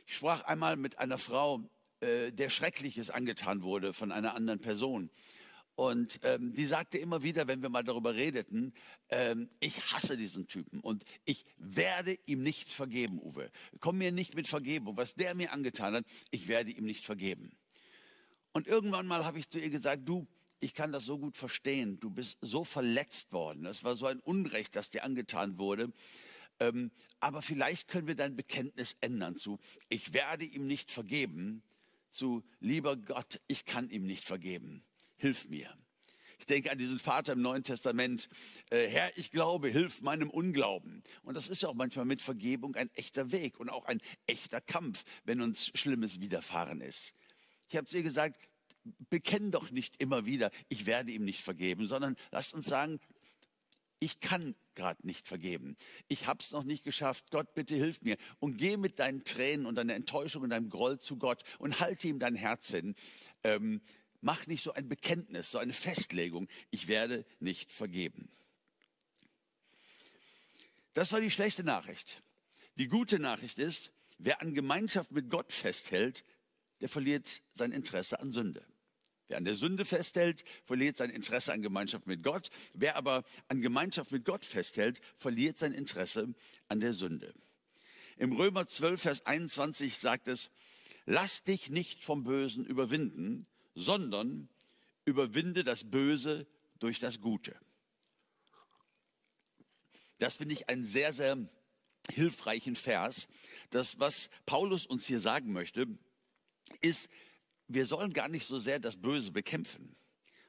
Ich 0.07 0.15
sprach 0.15 0.43
einmal 0.43 0.75
mit 0.75 0.99
einer 0.99 1.17
Frau, 1.17 1.67
äh, 2.01 2.31
der 2.31 2.49
Schreckliches 2.49 3.09
angetan 3.09 3.61
wurde 3.61 3.93
von 3.93 4.11
einer 4.11 4.35
anderen 4.35 4.59
Person. 4.59 5.09
Und 5.75 6.19
ähm, 6.23 6.53
die 6.53 6.65
sagte 6.65 6.97
immer 6.97 7.21
wieder, 7.21 7.47
wenn 7.47 7.61
wir 7.61 7.69
mal 7.69 7.83
darüber 7.83 8.15
redeten, 8.15 8.73
ähm, 9.09 9.49
ich 9.59 9.91
hasse 9.91 10.15
diesen 10.15 10.47
Typen 10.47 10.79
und 10.79 11.03
ich 11.25 11.45
werde 11.57 12.17
ihm 12.25 12.43
nicht 12.43 12.71
vergeben, 12.71 13.19
Uwe. 13.21 13.51
Komm 13.81 13.97
mir 13.97 14.13
nicht 14.13 14.35
mit 14.35 14.47
Vergebung. 14.47 14.95
Was 14.95 15.15
der 15.15 15.35
mir 15.35 15.51
angetan 15.51 15.95
hat, 15.95 16.05
ich 16.31 16.47
werde 16.47 16.71
ihm 16.71 16.85
nicht 16.85 17.05
vergeben. 17.05 17.51
Und 18.55 18.67
irgendwann 18.67 19.05
mal 19.05 19.25
habe 19.25 19.37
ich 19.37 19.49
zu 19.49 19.59
ihr 19.59 19.69
gesagt, 19.69 20.07
du, 20.07 20.29
ich 20.61 20.73
kann 20.73 20.93
das 20.93 21.03
so 21.03 21.19
gut 21.19 21.35
verstehen. 21.35 21.99
Du 21.99 22.09
bist 22.09 22.37
so 22.39 22.63
verletzt 22.63 23.33
worden. 23.33 23.65
Es 23.65 23.83
war 23.83 23.97
so 23.97 24.05
ein 24.05 24.21
Unrecht, 24.21 24.77
das 24.77 24.89
dir 24.89 25.03
angetan 25.03 25.57
wurde. 25.57 25.91
Ähm, 26.61 26.89
aber 27.19 27.41
vielleicht 27.41 27.89
können 27.89 28.07
wir 28.07 28.15
dein 28.15 28.37
Bekenntnis 28.37 28.95
ändern 29.01 29.35
zu, 29.35 29.59
ich 29.89 30.13
werde 30.13 30.45
ihm 30.45 30.67
nicht 30.67 30.89
vergeben, 30.89 31.63
zu, 32.11 32.45
lieber 32.61 32.95
Gott, 32.95 33.41
ich 33.47 33.65
kann 33.65 33.89
ihm 33.89 34.05
nicht 34.05 34.25
vergeben. 34.25 34.85
Hilf 35.17 35.49
mir. 35.49 35.69
Ich 36.39 36.45
denke 36.45 36.71
an 36.71 36.77
diesen 36.77 36.99
Vater 36.99 37.33
im 37.33 37.41
Neuen 37.41 37.63
Testament, 37.63 38.29
äh, 38.69 38.87
Herr, 38.87 39.17
ich 39.17 39.31
glaube, 39.31 39.67
hilf 39.67 40.01
meinem 40.01 40.29
Unglauben. 40.29 41.03
Und 41.23 41.35
das 41.35 41.49
ist 41.49 41.61
ja 41.61 41.67
auch 41.67 41.73
manchmal 41.73 42.05
mit 42.05 42.21
Vergebung 42.21 42.75
ein 42.75 42.89
echter 42.93 43.33
Weg 43.33 43.59
und 43.59 43.67
auch 43.67 43.83
ein 43.83 43.99
echter 44.27 44.61
Kampf, 44.61 45.03
wenn 45.25 45.41
uns 45.41 45.73
Schlimmes 45.75 46.21
widerfahren 46.21 46.79
ist. 46.79 47.13
Ich 47.69 47.75
habe 47.75 47.87
zu 47.87 47.97
ihr 47.97 48.03
gesagt, 48.03 48.39
bekenn 49.09 49.51
doch 49.51 49.71
nicht 49.71 49.99
immer 49.99 50.25
wieder, 50.25 50.51
ich 50.69 50.85
werde 50.85 51.11
ihm 51.11 51.25
nicht 51.25 51.41
vergeben, 51.41 51.87
sondern 51.87 52.15
lass 52.31 52.53
uns 52.53 52.67
sagen, 52.67 52.99
ich 53.99 54.19
kann 54.19 54.55
gerade 54.75 55.05
nicht 55.07 55.27
vergeben. 55.27 55.77
Ich 56.07 56.27
habe 56.27 56.43
es 56.43 56.51
noch 56.51 56.63
nicht 56.63 56.83
geschafft. 56.83 57.31
Gott, 57.31 57.53
bitte 57.55 57.75
hilf 57.75 58.01
mir. 58.01 58.17
Und 58.39 58.57
geh 58.57 58.77
mit 58.77 58.99
deinen 58.99 59.23
Tränen 59.23 59.65
und 59.65 59.75
deiner 59.75 59.95
Enttäuschung 59.95 60.43
und 60.43 60.49
deinem 60.49 60.69
Groll 60.69 60.99
zu 60.99 61.17
Gott 61.17 61.43
und 61.59 61.79
halte 61.79 62.07
ihm 62.07 62.19
dein 62.19 62.35
Herz 62.35 62.67
hin. 62.67 62.93
Ähm, 63.43 63.81
mach 64.21 64.47
nicht 64.47 64.63
so 64.63 64.73
ein 64.73 64.89
Bekenntnis, 64.89 65.49
so 65.49 65.57
eine 65.57 65.73
Festlegung. 65.73 66.47
Ich 66.71 66.87
werde 66.87 67.25
nicht 67.39 67.71
vergeben. 67.71 68.29
Das 70.93 71.11
war 71.11 71.21
die 71.21 71.31
schlechte 71.31 71.63
Nachricht. 71.63 72.21
Die 72.75 72.87
gute 72.87 73.19
Nachricht 73.19 73.59
ist, 73.59 73.91
wer 74.17 74.41
an 74.41 74.53
Gemeinschaft 74.53 75.11
mit 75.11 75.29
Gott 75.29 75.51
festhält, 75.51 76.25
der 76.85 76.89
verliert 76.89 77.41
sein 77.55 77.71
Interesse 77.71 78.19
an 78.19 78.31
Sünde. 78.31 78.63
Wer 79.27 79.37
an 79.37 79.45
der 79.45 79.55
Sünde 79.55 79.85
festhält, 79.85 80.45
verliert 80.65 80.97
sein 80.97 81.09
Interesse 81.09 81.51
an 81.51 81.63
Gemeinschaft 81.63 82.05
mit 82.05 82.21
Gott. 82.21 82.51
Wer 82.75 82.95
aber 82.95 83.23
an 83.47 83.59
Gemeinschaft 83.59 84.11
mit 84.11 84.23
Gott 84.23 84.45
festhält, 84.45 85.01
verliert 85.17 85.57
sein 85.57 85.71
Interesse 85.71 86.35
an 86.67 86.79
der 86.79 86.93
Sünde. 86.93 87.33
Im 88.17 88.33
Römer 88.33 88.67
12, 88.67 89.01
Vers 89.01 89.25
21 89.25 89.97
sagt 89.97 90.27
es, 90.27 90.51
lass 91.07 91.41
dich 91.41 91.71
nicht 91.71 92.03
vom 92.03 92.23
Bösen 92.23 92.67
überwinden, 92.67 93.47
sondern 93.73 94.47
überwinde 95.05 95.63
das 95.63 95.89
Böse 95.89 96.45
durch 96.77 96.99
das 96.99 97.19
Gute. 97.19 97.55
Das 100.19 100.35
finde 100.35 100.53
ich 100.53 100.69
einen 100.69 100.85
sehr, 100.85 101.13
sehr 101.13 101.49
hilfreichen 102.11 102.75
Vers. 102.75 103.27
Das, 103.71 103.99
was 103.99 104.29
Paulus 104.45 104.85
uns 104.85 105.07
hier 105.07 105.19
sagen 105.19 105.51
möchte, 105.51 105.87
ist, 106.81 107.09
wir 107.67 107.85
sollen 107.85 108.13
gar 108.13 108.29
nicht 108.29 108.47
so 108.47 108.59
sehr 108.59 108.79
das 108.79 108.95
Böse 108.95 109.31
bekämpfen, 109.31 109.95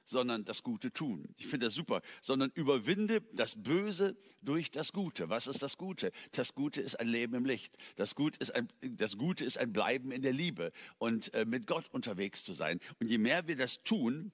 sondern 0.05 0.45
das 0.45 0.63
Gute 0.63 0.93
tun. 0.93 1.35
Ich 1.37 1.47
finde 1.47 1.67
das 1.67 1.75
super, 1.75 2.01
sondern 2.23 2.51
überwinde 2.55 3.23
das 3.33 3.61
Böse 3.61 4.17
durch 4.41 4.71
das 4.71 4.93
Gute. 4.93 5.29
Was 5.29 5.47
ist 5.47 5.63
das 5.63 5.77
Gute? 5.77 6.13
Das 6.33 6.55
Gute 6.55 6.81
ist 6.81 6.99
ein 7.01 7.09
Leben 7.09 7.35
im 7.35 7.45
Licht. 7.45 7.77
Das 7.97 8.15
Gute 8.15 8.39
ist 8.39 8.55
ein, 8.55 8.69
das 8.81 9.17
Gute 9.19 9.45
ist 9.45 9.59
ein 9.59 9.73
Bleiben 9.73 10.13
in 10.13 10.23
der 10.23 10.33
Liebe 10.33 10.73
und 10.99 11.35
äh, 11.35 11.45
mit 11.45 11.67
Gott 11.67 11.89
unterwegs 11.91 12.45
zu 12.45 12.55
sein. 12.55 12.81
Und 13.01 13.09
je 13.09 13.19
mehr 13.19 13.49
wir 13.49 13.57
das 13.57 13.83
tun, 13.83 14.33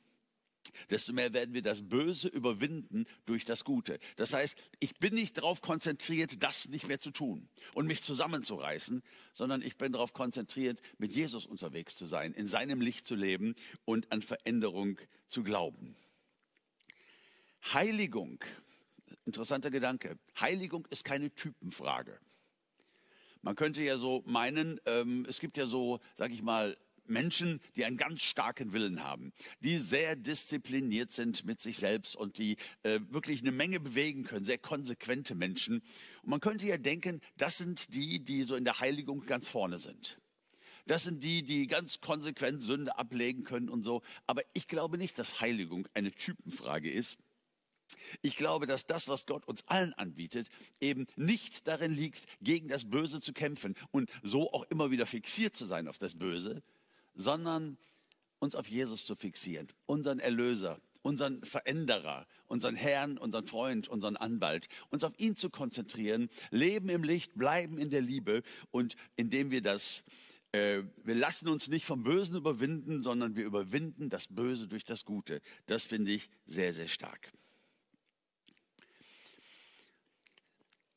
desto 0.90 1.12
mehr 1.12 1.32
werden 1.32 1.54
wir 1.54 1.62
das 1.62 1.88
Böse 1.88 2.28
überwinden 2.28 3.06
durch 3.26 3.44
das 3.44 3.64
Gute. 3.64 3.98
Das 4.16 4.32
heißt, 4.32 4.56
ich 4.80 4.94
bin 4.98 5.14
nicht 5.14 5.36
darauf 5.38 5.60
konzentriert, 5.60 6.42
das 6.42 6.68
nicht 6.68 6.88
mehr 6.88 6.98
zu 6.98 7.10
tun 7.10 7.48
und 7.74 7.86
mich 7.86 8.02
zusammenzureißen, 8.02 9.02
sondern 9.32 9.62
ich 9.62 9.76
bin 9.76 9.92
darauf 9.92 10.12
konzentriert, 10.12 10.80
mit 10.98 11.12
Jesus 11.12 11.46
unterwegs 11.46 11.96
zu 11.96 12.06
sein, 12.06 12.32
in 12.32 12.46
seinem 12.46 12.80
Licht 12.80 13.06
zu 13.06 13.14
leben 13.14 13.54
und 13.84 14.10
an 14.12 14.22
Veränderung 14.22 14.98
zu 15.28 15.42
glauben. 15.42 15.96
Heiligung, 17.72 18.42
interessanter 19.24 19.70
Gedanke, 19.70 20.18
Heiligung 20.38 20.86
ist 20.90 21.04
keine 21.04 21.34
Typenfrage. 21.34 22.18
Man 23.40 23.56
könnte 23.56 23.82
ja 23.82 23.98
so 23.98 24.22
meinen, 24.24 24.80
ähm, 24.86 25.26
es 25.28 25.40
gibt 25.40 25.56
ja 25.56 25.66
so, 25.66 26.00
sag 26.16 26.30
ich 26.30 26.42
mal, 26.42 26.76
Menschen, 27.08 27.60
die 27.76 27.84
einen 27.84 27.96
ganz 27.96 28.22
starken 28.22 28.72
Willen 28.72 29.02
haben, 29.02 29.32
die 29.60 29.78
sehr 29.78 30.16
diszipliniert 30.16 31.12
sind 31.12 31.44
mit 31.44 31.60
sich 31.60 31.78
selbst 31.78 32.16
und 32.16 32.38
die 32.38 32.56
äh, 32.82 33.00
wirklich 33.08 33.42
eine 33.42 33.52
Menge 33.52 33.80
bewegen 33.80 34.24
können, 34.24 34.44
sehr 34.44 34.58
konsequente 34.58 35.34
Menschen. 35.34 35.82
Und 36.22 36.30
man 36.30 36.40
könnte 36.40 36.66
ja 36.66 36.78
denken, 36.78 37.20
das 37.36 37.58
sind 37.58 37.94
die, 37.94 38.20
die 38.20 38.44
so 38.44 38.54
in 38.54 38.64
der 38.64 38.80
Heiligung 38.80 39.26
ganz 39.26 39.48
vorne 39.48 39.78
sind. 39.78 40.18
Das 40.86 41.04
sind 41.04 41.22
die, 41.22 41.42
die 41.42 41.66
ganz 41.66 42.00
konsequent 42.00 42.62
Sünde 42.62 42.98
ablegen 42.98 43.44
können 43.44 43.68
und 43.68 43.84
so. 43.84 44.02
Aber 44.26 44.42
ich 44.52 44.66
glaube 44.66 44.98
nicht, 44.98 45.18
dass 45.18 45.40
Heiligung 45.40 45.86
eine 45.94 46.10
Typenfrage 46.10 46.90
ist. 46.90 47.18
Ich 48.22 48.36
glaube, 48.36 48.66
dass 48.66 48.86
das, 48.86 49.08
was 49.08 49.26
Gott 49.26 49.46
uns 49.46 49.66
allen 49.68 49.92
anbietet, 49.94 50.48
eben 50.80 51.06
nicht 51.16 51.66
darin 51.68 51.92
liegt, 51.92 52.24
gegen 52.40 52.68
das 52.68 52.88
Böse 52.88 53.20
zu 53.20 53.32
kämpfen 53.32 53.74
und 53.90 54.10
so 54.22 54.52
auch 54.52 54.64
immer 54.70 54.90
wieder 54.90 55.06
fixiert 55.06 55.54
zu 55.56 55.66
sein 55.66 55.88
auf 55.88 55.98
das 55.98 56.18
Böse, 56.18 56.62
sondern 57.14 57.76
uns 58.38 58.54
auf 58.54 58.68
Jesus 58.68 59.06
zu 59.06 59.14
fixieren, 59.14 59.68
unseren 59.86 60.18
Erlöser, 60.18 60.80
unseren 61.02 61.44
Veränderer, 61.44 62.26
unseren 62.46 62.76
Herrn, 62.76 63.18
unseren 63.18 63.46
Freund, 63.46 63.88
unseren 63.88 64.16
Anwalt, 64.16 64.68
uns 64.90 65.04
auf 65.04 65.12
ihn 65.18 65.36
zu 65.36 65.50
konzentrieren, 65.50 66.28
leben 66.50 66.88
im 66.88 67.02
Licht, 67.04 67.34
bleiben 67.34 67.78
in 67.78 67.90
der 67.90 68.00
Liebe 68.00 68.42
und 68.70 68.96
indem 69.16 69.50
wir 69.50 69.62
das, 69.62 70.04
äh, 70.52 70.82
wir 71.04 71.14
lassen 71.14 71.48
uns 71.48 71.68
nicht 71.68 71.84
vom 71.84 72.02
Bösen 72.02 72.36
überwinden, 72.36 73.02
sondern 73.02 73.36
wir 73.36 73.44
überwinden 73.44 74.10
das 74.10 74.28
Böse 74.28 74.68
durch 74.68 74.84
das 74.84 75.04
Gute. 75.04 75.40
Das 75.66 75.84
finde 75.84 76.12
ich 76.12 76.28
sehr, 76.46 76.72
sehr 76.72 76.88
stark. 76.88 77.32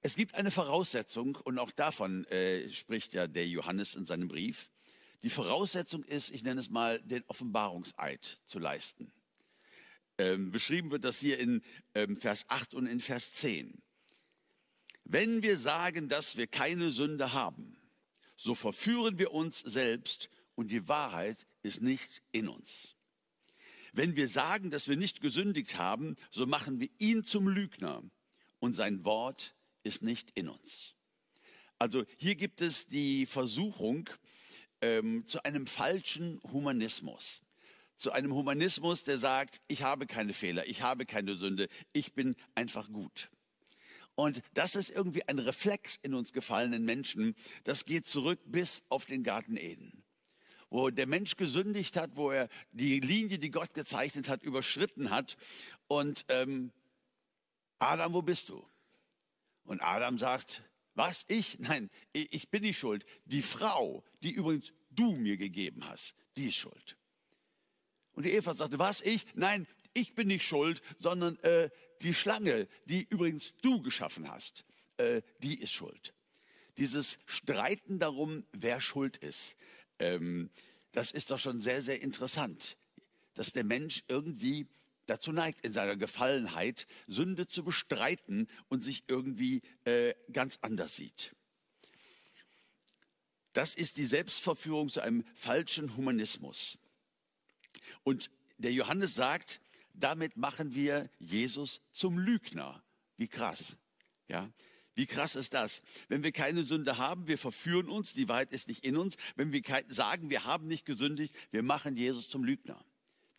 Es 0.01 0.15
gibt 0.15 0.35
eine 0.35 0.51
Voraussetzung 0.51 1.35
und 1.35 1.57
auch 1.57 1.71
davon 1.71 2.25
äh, 2.25 2.71
spricht 2.71 3.15
ja 3.15 3.25
der 3.27 3.47
Johannes 3.47 3.95
in 3.95 4.05
seinem 4.05 4.27
Brief. 4.27 4.69
Die 5.25 5.31
Voraussetzung 5.31 6.03
ist, 6.03 6.29
ich 6.29 6.43
nenne 6.43 6.59
es 6.59 6.69
mal, 6.69 7.01
den 7.01 7.23
Offenbarungseid 7.25 8.39
zu 8.45 8.59
leisten. 8.59 9.11
Ähm, 10.19 10.51
beschrieben 10.51 10.91
wird 10.91 11.03
das 11.03 11.17
hier 11.17 11.39
in 11.39 11.63
ähm, 11.95 12.15
Vers 12.15 12.45
8 12.47 12.75
und 12.75 12.85
in 12.85 13.01
Vers 13.01 13.33
10. 13.33 13.81
Wenn 15.03 15.41
wir 15.41 15.57
sagen, 15.57 16.09
dass 16.09 16.37
wir 16.37 16.45
keine 16.45 16.91
Sünde 16.91 17.33
haben, 17.33 17.75
so 18.37 18.53
verführen 18.53 19.17
wir 19.17 19.31
uns 19.31 19.57
selbst 19.57 20.29
und 20.53 20.67
die 20.67 20.87
Wahrheit 20.87 21.47
ist 21.63 21.81
nicht 21.81 22.21
in 22.31 22.47
uns. 22.47 22.95
Wenn 23.93 24.15
wir 24.15 24.27
sagen, 24.27 24.69
dass 24.69 24.87
wir 24.87 24.95
nicht 24.95 25.21
gesündigt 25.21 25.75
haben, 25.79 26.17
so 26.29 26.45
machen 26.45 26.79
wir 26.79 26.89
ihn 26.99 27.23
zum 27.23 27.47
Lügner 27.47 28.03
und 28.59 28.75
sein 28.75 29.03
Wort 29.05 29.55
ist 29.81 30.03
nicht 30.03 30.29
in 30.35 30.49
uns. 30.49 30.93
Also 31.79 32.05
hier 32.17 32.35
gibt 32.35 32.61
es 32.61 32.85
die 32.85 33.25
Versuchung, 33.25 34.07
ähm, 34.85 35.25
zu 35.25 35.43
einem 35.43 35.65
falschen 35.65 36.39
Humanismus. 36.51 37.41
Zu 37.97 38.11
einem 38.11 38.33
Humanismus, 38.33 39.03
der 39.03 39.17
sagt, 39.17 39.61
ich 39.67 39.81
habe 39.81 40.05
keine 40.05 40.33
Fehler, 40.33 40.67
ich 40.67 40.81
habe 40.81 41.05
keine 41.05 41.35
Sünde, 41.35 41.69
ich 41.93 42.13
bin 42.13 42.35
einfach 42.53 42.91
gut. 42.91 43.29
Und 44.15 44.41
das 44.53 44.75
ist 44.75 44.91
irgendwie 44.91 45.27
ein 45.27 45.39
Reflex 45.39 45.97
in 46.01 46.13
uns 46.13 46.33
gefallenen 46.33 46.85
Menschen. 46.85 47.35
Das 47.63 47.85
geht 47.85 48.05
zurück 48.05 48.39
bis 48.45 48.83
auf 48.89 49.05
den 49.05 49.23
Garten 49.23 49.57
Eden, 49.57 50.03
wo 50.69 50.89
der 50.89 51.07
Mensch 51.07 51.35
gesündigt 51.35 51.97
hat, 51.97 52.15
wo 52.15 52.31
er 52.31 52.47
die 52.71 52.99
Linie, 52.99 53.39
die 53.39 53.51
Gott 53.51 53.73
gezeichnet 53.73 54.29
hat, 54.29 54.43
überschritten 54.43 55.09
hat. 55.09 55.35
Und 55.87 56.25
ähm, 56.29 56.71
Adam, 57.79 58.13
wo 58.13 58.21
bist 58.21 58.49
du? 58.49 58.65
Und 59.63 59.81
Adam 59.81 60.17
sagt, 60.17 60.61
was? 60.95 61.25
Ich? 61.27 61.59
Nein, 61.59 61.89
ich 62.13 62.49
bin 62.49 62.63
nicht 62.63 62.79
schuld. 62.79 63.05
Die 63.25 63.41
Frau, 63.41 64.03
die 64.23 64.31
übrigens 64.31 64.73
du 64.91 65.11
mir 65.11 65.37
gegeben 65.37 65.87
hast, 65.87 66.15
die 66.35 66.47
ist 66.47 66.55
schuld. 66.55 66.97
Und 68.13 68.23
die 68.23 68.31
Eva 68.31 68.55
sagte, 68.55 68.79
was? 68.79 69.01
Ich? 69.01 69.25
Nein, 69.35 69.67
ich 69.93 70.15
bin 70.15 70.27
nicht 70.27 70.47
schuld, 70.47 70.81
sondern 70.97 71.37
äh, 71.39 71.69
die 72.01 72.13
Schlange, 72.13 72.67
die 72.85 73.05
übrigens 73.09 73.53
du 73.61 73.81
geschaffen 73.81 74.29
hast, 74.29 74.63
äh, 74.97 75.21
die 75.43 75.61
ist 75.61 75.73
schuld. 75.73 76.13
Dieses 76.77 77.19
Streiten 77.25 77.99
darum, 77.99 78.45
wer 78.51 78.81
schuld 78.81 79.17
ist, 79.17 79.55
ähm, 79.99 80.49
das 80.91 81.11
ist 81.11 81.31
doch 81.31 81.39
schon 81.39 81.59
sehr, 81.61 81.81
sehr 81.81 82.01
interessant, 82.01 82.77
dass 83.33 83.51
der 83.51 83.63
Mensch 83.65 84.03
irgendwie 84.07 84.67
dazu 85.05 85.31
neigt, 85.31 85.65
in 85.65 85.73
seiner 85.73 85.95
Gefallenheit 85.95 86.87
Sünde 87.07 87.47
zu 87.47 87.63
bestreiten 87.63 88.47
und 88.67 88.83
sich 88.83 89.03
irgendwie 89.07 89.61
äh, 89.85 90.13
ganz 90.31 90.59
anders 90.61 90.95
sieht. 90.95 91.35
Das 93.53 93.73
ist 93.73 93.97
die 93.97 94.05
Selbstverführung 94.05 94.89
zu 94.89 95.01
einem 95.01 95.23
falschen 95.33 95.95
Humanismus. 95.95 96.77
Und 98.03 98.29
der 98.57 98.73
Johannes 98.73 99.15
sagt, 99.15 99.61
damit 99.93 100.35
machen 100.35 100.75
wir 100.75 101.09
Jesus 101.19 101.81
zum 101.93 102.17
Lügner. 102.17 102.83
Wie 103.17 103.27
krass. 103.27 103.77
Ja, 104.27 104.51
wie 104.95 105.05
krass 105.05 105.35
ist 105.35 105.53
das? 105.53 105.81
Wenn 106.07 106.23
wir 106.23 106.31
keine 106.31 106.63
Sünde 106.63 106.97
haben, 106.97 107.27
wir 107.27 107.37
verführen 107.37 107.89
uns, 107.89 108.13
die 108.13 108.29
Wahrheit 108.29 108.51
ist 108.51 108.69
nicht 108.69 108.85
in 108.85 108.97
uns. 108.97 109.17
Wenn 109.35 109.51
wir 109.51 109.61
sagen, 109.89 110.29
wir 110.29 110.45
haben 110.45 110.67
nicht 110.67 110.85
gesündigt, 110.85 111.35
wir 111.51 111.63
machen 111.63 111.97
Jesus 111.97 112.29
zum 112.29 112.43
Lügner, 112.45 112.83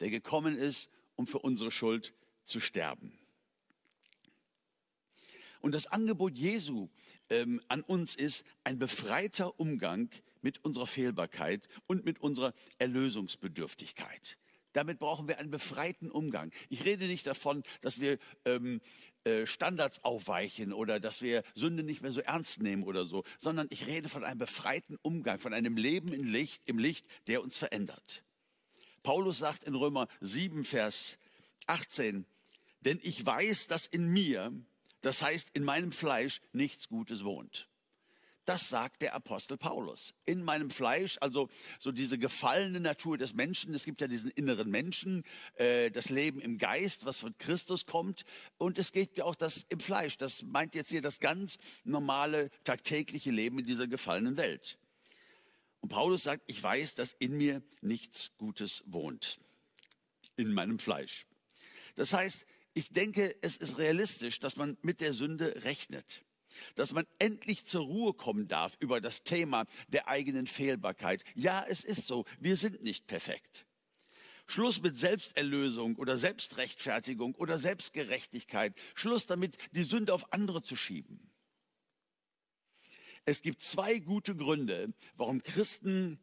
der 0.01 0.11
gekommen 0.11 0.57
ist, 0.57 0.91
um 1.17 1.27
für 1.27 1.39
unsere 1.39 1.71
Schuld 1.71 2.15
zu 2.45 2.61
sterben. 2.61 3.19
Und 5.61 5.73
das 5.73 5.89
Angebot 5.89 6.37
Jesu 6.39 6.89
ähm, 7.29 7.61
an 7.69 7.83
uns 7.83 8.15
ist 8.15 8.45
ein 8.63 8.79
befreiter 8.79 9.59
Umgang 9.59 10.11
mit 10.43 10.65
unserer 10.65 10.87
Fehlbarkeit 10.87 11.69
und 11.87 12.05
mit 12.05 12.21
unserer 12.21 12.55
Erlösungsbedürftigkeit. 12.79 14.39
Damit 14.73 14.99
brauchen 14.99 15.27
wir 15.27 15.39
einen 15.39 15.51
befreiten 15.51 16.11
Umgang. 16.11 16.53
Ich 16.69 16.85
rede 16.85 17.07
nicht 17.07 17.27
davon, 17.27 17.63
dass 17.81 17.99
wir 17.99 18.19
ähm, 18.45 18.81
äh, 19.25 19.47
Standards 19.47 20.05
aufweichen 20.05 20.73
oder 20.73 21.01
dass 21.01 21.23
wir 21.23 21.43
Sünde 21.55 21.83
nicht 21.83 22.03
mehr 22.03 22.13
so 22.13 22.21
ernst 22.21 22.61
nehmen 22.61 22.85
oder 22.85 23.07
so, 23.07 23.25
sondern 23.39 23.67
ich 23.71 23.87
rede 23.87 24.09
von 24.09 24.23
einem 24.23 24.39
befreiten 24.39 24.99
Umgang, 25.03 25.39
von 25.39 25.55
einem 25.55 25.77
Leben 25.77 26.13
im 26.13 26.31
Licht, 26.31 26.63
im 26.67 26.79
Licht, 26.79 27.07
der 27.27 27.43
uns 27.43 27.57
verändert. 27.57 28.23
Paulus 29.07 29.39
sagt 29.39 29.63
in 29.63 29.77
Römer 29.77 30.09
7, 30.21 30.65
Vers 30.65 31.17
18, 31.69 32.27
denn 32.81 32.99
ich 33.05 33.25
weiß, 33.25 33.69
dass 33.69 33.87
in 33.87 34.09
mir, 34.13 34.53
das 35.01 35.23
heißt 35.23 35.51
in 35.53 35.63
meinem 35.63 35.93
Fleisch, 35.93 36.41
nichts 36.53 36.89
Gutes 36.89 37.23
wohnt. 37.23 37.69
Das 38.47 38.69
sagt 38.69 39.03
der 39.03 39.15
Apostel 39.15 39.59
Paulus. 39.59 40.13
In 40.25 40.43
meinem 40.43 40.71
Fleisch, 40.71 41.19
also 41.21 41.49
so 41.79 41.93
diese 41.93 42.19
gefallene 42.19 42.81
Natur 42.81 43.17
des 43.17 43.33
Menschen. 43.33 43.75
Es 43.75 43.85
gibt 43.85 44.01
ja 44.01 44.09
diesen 44.09 44.31
inneren 44.31 44.73
Menschen, 44.73 45.23
äh, 45.55 45.93
das 45.93 46.09
Leben 46.09 46.41
im 46.41 46.59
Geist, 46.59 47.05
was 47.05 47.21
von 47.21 47.39
Christus 47.39 47.87
kommt. 47.87 48.25
Und 48.59 48.77
es 48.77 48.91
geht 48.91 49.17
ja 49.19 49.25
auch 49.25 49.37
das 49.37 49.67
im 49.69 49.79
Fleisch. 49.79 50.17
Das 50.17 50.43
meint 50.43 50.75
jetzt 50.75 50.91
hier 50.91 51.01
das 51.01 51.21
ganz 51.21 51.59
normale, 51.85 52.51
tagtägliche 52.65 53.31
Leben 53.31 53.61
in 53.61 53.67
dieser 53.67 53.87
gefallenen 53.87 54.37
Welt. 54.37 54.79
Und 55.87 55.91
Paulus 55.91 56.25
sagt, 56.25 56.43
ich 56.49 56.61
weiß, 56.61 56.97
dass 56.97 57.13
in 57.13 57.37
mir 57.37 57.63
nichts 57.81 58.33
Gutes 58.39 58.83
wohnt. 58.87 59.39
in 60.35 60.53
meinem 60.53 60.81
Fleisch. 60.81 61.27
Das 61.95 62.13
heißt, 62.13 62.45
ich 62.75 62.91
denke, 62.91 63.37
es 63.41 63.57
ist 63.57 63.79
realistisch, 63.79 64.41
dass 64.41 64.57
man 64.57 64.77
mit 64.83 65.01
der 65.01 65.15
Sünde 65.15 65.63
rechnet. 65.63 66.25
Dass 66.75 66.91
man 66.91 67.07
endlich 67.21 67.67
zur 67.67 67.83
Ruhe 67.83 68.15
kommen 68.15 68.49
darf 68.49 68.77
über 68.81 69.01
das 69.01 69.23
Thema 69.23 69.65
der 69.87 70.09
eigenen 70.09 70.49
Fehlbarkeit. 70.49 71.23
Ja, 71.37 71.65
es 71.69 71.85
ist 71.85 72.09
so, 72.09 72.25
wir 72.41 72.57
sind 72.57 72.83
nicht 72.83 73.07
perfekt. 73.07 73.65
Schluss 74.49 74.83
mit 74.83 74.99
Selbsterlösung 74.99 75.95
oder 75.95 76.19
Selbstrechtfertigung 76.19 77.37
oder 77.37 77.61
Selbstgerechtigkeit. 77.61 78.75
Schluss 78.97 79.27
damit, 79.27 79.57
die 79.71 79.85
Sünde 79.85 80.13
auf 80.13 80.33
andere 80.33 80.63
zu 80.63 80.75
schieben. 80.75 81.31
Es 83.27 83.43
gibt 83.43 83.61
zwei 83.61 83.99
gute 83.99 84.37
Gründe, 84.37 84.95
warum 85.17 85.43
Christen 85.43 86.21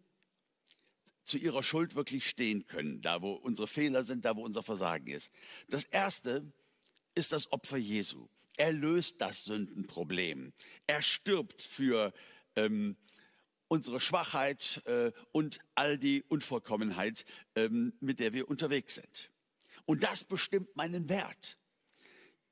zu 1.25 1.37
ihrer 1.37 1.61
Schuld 1.61 1.95
wirklich 1.95 2.27
stehen 2.27 2.65
können, 2.65 3.01
da 3.01 3.21
wo 3.21 3.33
unsere 3.33 3.67
Fehler 3.67 4.05
sind, 4.05 4.23
da 4.23 4.37
wo 4.37 4.43
unser 4.43 4.63
Versagen 4.63 5.07
ist. 5.07 5.29
Das 5.67 5.83
erste 5.83 6.49
ist 7.13 7.33
das 7.33 7.51
Opfer 7.51 7.77
Jesu. 7.77 8.29
Er 8.55 8.71
löst 8.71 9.19
das 9.19 9.43
Sündenproblem. 9.43 10.53
Er 10.87 11.01
stirbt 11.01 11.61
für 11.61 12.13
ähm, 12.55 12.95
unsere 13.67 13.99
Schwachheit 13.99 14.81
äh, 14.85 15.11
und 15.33 15.59
all 15.75 15.97
die 15.97 16.23
Unvollkommenheit, 16.23 17.25
ähm, 17.55 17.93
mit 17.99 18.19
der 18.19 18.31
wir 18.33 18.49
unterwegs 18.49 18.95
sind. 18.95 19.29
Und 19.85 20.03
das 20.03 20.23
bestimmt 20.23 20.73
meinen 20.77 21.09
Wert 21.09 21.57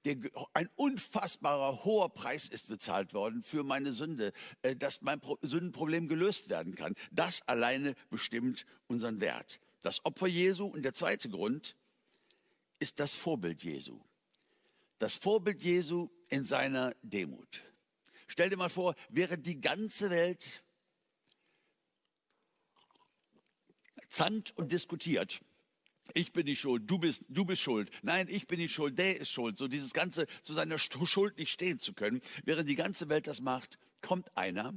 der, 0.06 0.18
ein 0.54 0.70
unfassbarer 0.76 1.84
hoher 1.84 2.14
Preis 2.14 2.48
ist 2.48 2.68
bezahlt 2.68 3.14
worden 3.14 3.44
für 3.44 3.64
meine 3.64 3.94
Sünde, 3.94 4.34
äh, 4.62 4.76
dass 4.76 5.02
mein 5.02 5.22
Sündenproblem 5.42 6.08
gelöst 6.08 6.50
werden 6.50 6.76
kann. 6.76 6.96
Das 7.12 7.48
alleine 7.48 7.96
bestimmt 8.10 8.66
unseren 8.88 9.22
Wert. 9.22 9.60
Das 9.82 10.04
Opfer 10.06 10.28
Jesu 10.28 10.66
und 10.66 10.84
der 10.84 10.94
zweite 10.94 11.30
Grund 11.30 11.76
ist 12.80 13.00
das 13.00 13.14
Vorbild 13.14 13.64
Jesu. 13.64 14.00
Das 15.00 15.18
Vorbild 15.18 15.62
Jesu 15.64 16.10
in 16.30 16.46
seiner 16.46 16.96
Demut. 17.02 17.62
Stell 18.28 18.50
dir 18.50 18.58
mal 18.58 18.70
vor, 18.70 18.96
wäre 19.10 19.38
die 19.38 19.60
ganze 19.60 20.10
Welt 20.10 20.64
zankt 24.10 24.56
und 24.58 24.72
diskutiert 24.72 25.42
ich 26.14 26.32
bin 26.34 26.46
nicht 26.46 26.60
schuld, 26.60 26.90
du 26.90 26.98
bist, 26.98 27.24
du 27.30 27.46
bist 27.46 27.62
schuld. 27.62 27.90
Nein, 28.02 28.28
ich 28.30 28.48
bin 28.48 28.60
nicht 28.60 28.74
schuld, 28.74 28.98
der 28.98 29.20
ist 29.20 29.32
schuld. 29.32 29.58
So 29.58 29.68
dieses 29.68 29.94
Ganze 29.94 30.28
zu 30.42 30.54
seiner 30.54 30.80
Schuld 30.80 31.38
nicht 31.38 31.52
stehen 31.52 31.80
zu 31.80 31.94
können. 31.94 32.22
Während 32.44 32.68
die 32.70 32.76
ganze 32.76 33.10
Welt 33.10 33.28
das 33.28 33.42
macht, 33.42 33.78
kommt 34.02 34.36
einer 34.36 34.74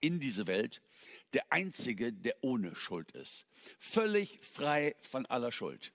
in 0.00 0.20
diese 0.20 0.46
Welt, 0.46 0.82
der 1.32 1.50
Einzige, 1.50 2.12
der 2.12 2.36
ohne 2.42 2.74
Schuld 2.76 3.10
ist. 3.12 3.46
Völlig 3.78 4.38
frei 4.42 4.94
von 5.00 5.26
aller 5.26 5.52
Schuld. 5.52 5.92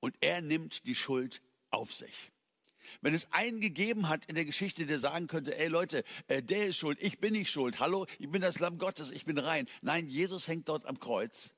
Und 0.00 0.16
er 0.20 0.40
nimmt 0.40 0.86
die 0.86 0.94
Schuld 0.94 1.42
auf 1.70 1.92
sich. 1.92 2.32
Wenn 3.00 3.14
es 3.14 3.26
einen 3.32 3.60
gegeben 3.60 4.08
hat 4.08 4.26
in 4.26 4.36
der 4.36 4.44
Geschichte, 4.44 4.86
der 4.86 5.00
sagen 5.00 5.26
könnte, 5.26 5.58
ey 5.58 5.66
Leute, 5.66 6.04
äh, 6.28 6.40
der 6.40 6.68
ist 6.68 6.76
schuld, 6.76 7.02
ich 7.02 7.18
bin 7.18 7.32
nicht 7.32 7.50
schuld, 7.50 7.80
hallo, 7.80 8.06
ich 8.20 8.30
bin 8.30 8.42
das 8.42 8.60
Lamm 8.60 8.78
Gottes, 8.78 9.10
ich 9.10 9.24
bin 9.24 9.38
rein. 9.38 9.66
Nein, 9.82 10.06
Jesus 10.06 10.46
hängt 10.46 10.68
dort 10.68 10.86
am 10.86 11.00
Kreuz 11.00 11.50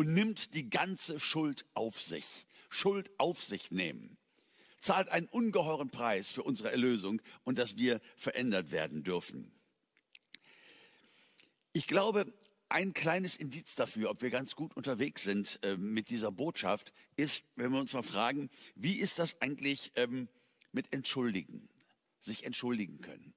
und 0.00 0.14
nimmt 0.14 0.54
die 0.54 0.70
ganze 0.70 1.20
Schuld 1.20 1.66
auf 1.74 2.00
sich. 2.00 2.24
Schuld 2.70 3.10
auf 3.18 3.44
sich 3.44 3.70
nehmen. 3.70 4.16
Zahlt 4.80 5.10
einen 5.10 5.28
ungeheuren 5.28 5.90
Preis 5.90 6.32
für 6.32 6.42
unsere 6.42 6.70
Erlösung 6.70 7.20
und 7.44 7.58
dass 7.58 7.76
wir 7.76 8.00
verändert 8.16 8.70
werden 8.70 9.02
dürfen. 9.02 9.52
Ich 11.74 11.86
glaube, 11.86 12.32
ein 12.70 12.94
kleines 12.94 13.36
Indiz 13.36 13.74
dafür, 13.74 14.08
ob 14.08 14.22
wir 14.22 14.30
ganz 14.30 14.56
gut 14.56 14.74
unterwegs 14.74 15.22
sind 15.22 15.58
äh, 15.64 15.76
mit 15.76 16.08
dieser 16.08 16.32
Botschaft, 16.32 16.94
ist, 17.16 17.42
wenn 17.56 17.70
wir 17.70 17.78
uns 17.78 17.92
mal 17.92 18.02
fragen, 18.02 18.48
wie 18.76 18.94
ist 18.94 19.18
das 19.18 19.38
eigentlich 19.42 19.92
ähm, 19.96 20.28
mit 20.72 20.94
Entschuldigen, 20.94 21.68
sich 22.20 22.44
entschuldigen 22.44 23.02
können, 23.02 23.34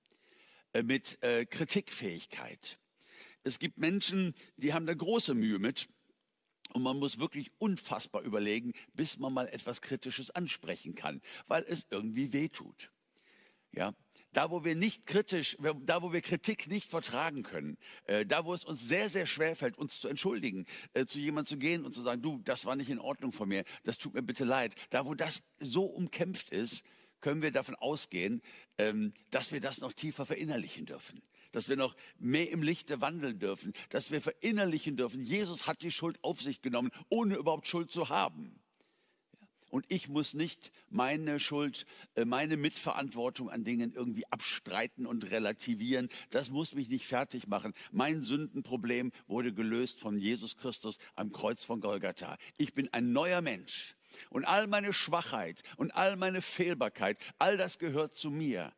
äh, 0.71 0.81
mit 0.81 1.21
äh, 1.23 1.45
Kritikfähigkeit. 1.45 2.79
Es 3.43 3.59
gibt 3.59 3.79
Menschen, 3.79 4.33
die 4.55 4.73
haben 4.73 4.85
da 4.85 4.93
große 4.93 5.33
Mühe 5.33 5.59
mit 5.59 5.89
und 6.73 6.83
man 6.83 6.97
muss 6.97 7.19
wirklich 7.19 7.51
unfassbar 7.59 8.21
überlegen, 8.23 8.73
bis 8.93 9.19
man 9.19 9.33
mal 9.33 9.47
etwas 9.47 9.81
Kritisches 9.81 10.31
ansprechen 10.31 10.95
kann, 10.95 11.21
weil 11.47 11.63
es 11.67 11.85
irgendwie 11.89 12.33
wehtut. 12.33 12.91
Ja, 13.71 13.93
da 14.33 14.49
wo 14.49 14.63
wir 14.63 14.75
nicht 14.75 15.05
kritisch, 15.05 15.57
da 15.85 16.01
wo 16.01 16.11
wir 16.11 16.21
Kritik 16.21 16.67
nicht 16.67 16.89
vertragen 16.89 17.43
können, 17.43 17.77
äh, 18.05 18.25
da 18.25 18.45
wo 18.45 18.53
es 18.53 18.63
uns 18.63 18.87
sehr, 18.87 19.09
sehr 19.09 19.25
schwer 19.25 19.55
fällt, 19.55 19.77
uns 19.77 19.99
zu 19.99 20.07
entschuldigen, 20.07 20.65
äh, 20.93 21.05
zu 21.05 21.19
jemandem 21.19 21.49
zu 21.49 21.57
gehen 21.57 21.85
und 21.85 21.93
zu 21.93 22.01
sagen, 22.01 22.21
du, 22.21 22.39
das 22.43 22.65
war 22.65 22.75
nicht 22.75 22.89
in 22.89 22.99
Ordnung 22.99 23.31
von 23.31 23.47
mir, 23.47 23.63
das 23.83 23.97
tut 23.97 24.13
mir 24.13 24.23
bitte 24.23 24.43
leid. 24.43 24.75
Da 24.89 25.05
wo 25.05 25.13
das 25.13 25.43
so 25.57 25.85
umkämpft 25.85 26.49
ist, 26.49 26.83
können 27.21 27.41
wir 27.41 27.51
davon 27.51 27.75
ausgehen, 27.75 28.41
ähm, 28.77 29.13
dass 29.29 29.51
wir 29.51 29.61
das 29.61 29.79
noch 29.79 29.93
tiefer 29.93 30.25
verinnerlichen 30.25 30.85
dürfen 30.85 31.21
dass 31.53 31.69
wir 31.69 31.77
noch 31.77 31.95
mehr 32.19 32.51
im 32.51 32.61
Lichte 32.61 32.99
wandeln 32.99 33.39
dürfen, 33.39 33.71
dass 33.89 34.11
wir 34.11 34.21
verinnerlichen 34.21 34.97
dürfen, 34.97 35.23
Jesus 35.23 35.65
hat 35.65 35.81
die 35.81 35.91
Schuld 35.91 36.19
auf 36.21 36.41
sich 36.41 36.61
genommen, 36.61 36.91
ohne 37.07 37.35
überhaupt 37.35 37.67
Schuld 37.67 37.89
zu 37.89 38.09
haben. 38.09 38.59
Und 39.73 39.85
ich 39.87 40.07
muss 40.07 40.35
nicht 40.35 40.71
meine 40.91 41.39
Schuld, 41.39 41.87
äh, 42.13 42.25
meine 42.25 42.57
Mitverantwortung 42.57 43.49
an 43.49 43.63
Dingen 43.63 43.91
irgendwie 43.91 44.23
abstreiten 44.27 45.07
und 45.07 45.31
relativieren. 45.31 46.09
Das 46.29 46.51
muss 46.51 46.75
mich 46.75 46.89
nicht 46.89 47.07
fertig 47.07 47.47
machen. 47.47 47.73
Mein 47.91 48.23
Sündenproblem 48.23 49.11
wurde 49.25 49.51
gelöst 49.51 49.99
von 49.99 50.19
Jesus 50.19 50.57
Christus 50.57 50.99
am 51.15 51.31
Kreuz 51.31 51.63
von 51.63 51.81
Golgatha. 51.81 52.37
Ich 52.59 52.75
bin 52.75 52.87
ein 52.93 53.13
neuer 53.13 53.41
Mensch. 53.41 53.95
Und 54.29 54.45
all 54.45 54.67
meine 54.67 54.93
Schwachheit 54.93 55.63
und 55.77 55.89
all 55.95 56.17
meine 56.17 56.43
Fehlbarkeit, 56.43 57.17
all 57.39 57.57
das 57.57 57.79
gehört 57.79 58.15
zu 58.15 58.29
mir. 58.29 58.71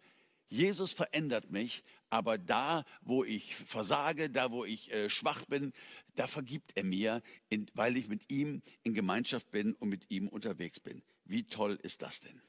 Jesus 0.47 0.93
verändert 0.93 1.51
mich, 1.51 1.83
aber 2.09 2.37
da, 2.37 2.85
wo 3.01 3.23
ich 3.23 3.55
versage, 3.55 4.29
da, 4.29 4.51
wo 4.51 4.65
ich 4.65 4.91
äh, 4.91 5.09
schwach 5.09 5.45
bin, 5.45 5.73
da 6.15 6.27
vergibt 6.27 6.71
er 6.75 6.83
mir, 6.83 7.21
in, 7.49 7.69
weil 7.73 7.97
ich 7.97 8.07
mit 8.07 8.31
ihm 8.31 8.61
in 8.83 8.93
Gemeinschaft 8.93 9.51
bin 9.51 9.73
und 9.73 9.89
mit 9.89 10.09
ihm 10.09 10.27
unterwegs 10.27 10.79
bin. 10.79 11.03
Wie 11.25 11.43
toll 11.43 11.79
ist 11.81 12.01
das 12.01 12.19
denn? 12.19 12.41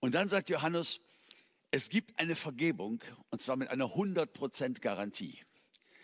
Und 0.00 0.12
dann 0.12 0.28
sagt 0.28 0.50
Johannes, 0.50 1.00
es 1.70 1.88
gibt 1.88 2.18
eine 2.20 2.36
Vergebung 2.36 3.02
und 3.30 3.42
zwar 3.42 3.56
mit 3.56 3.68
einer 3.68 3.86
100% 3.86 4.80
Garantie. 4.80 5.38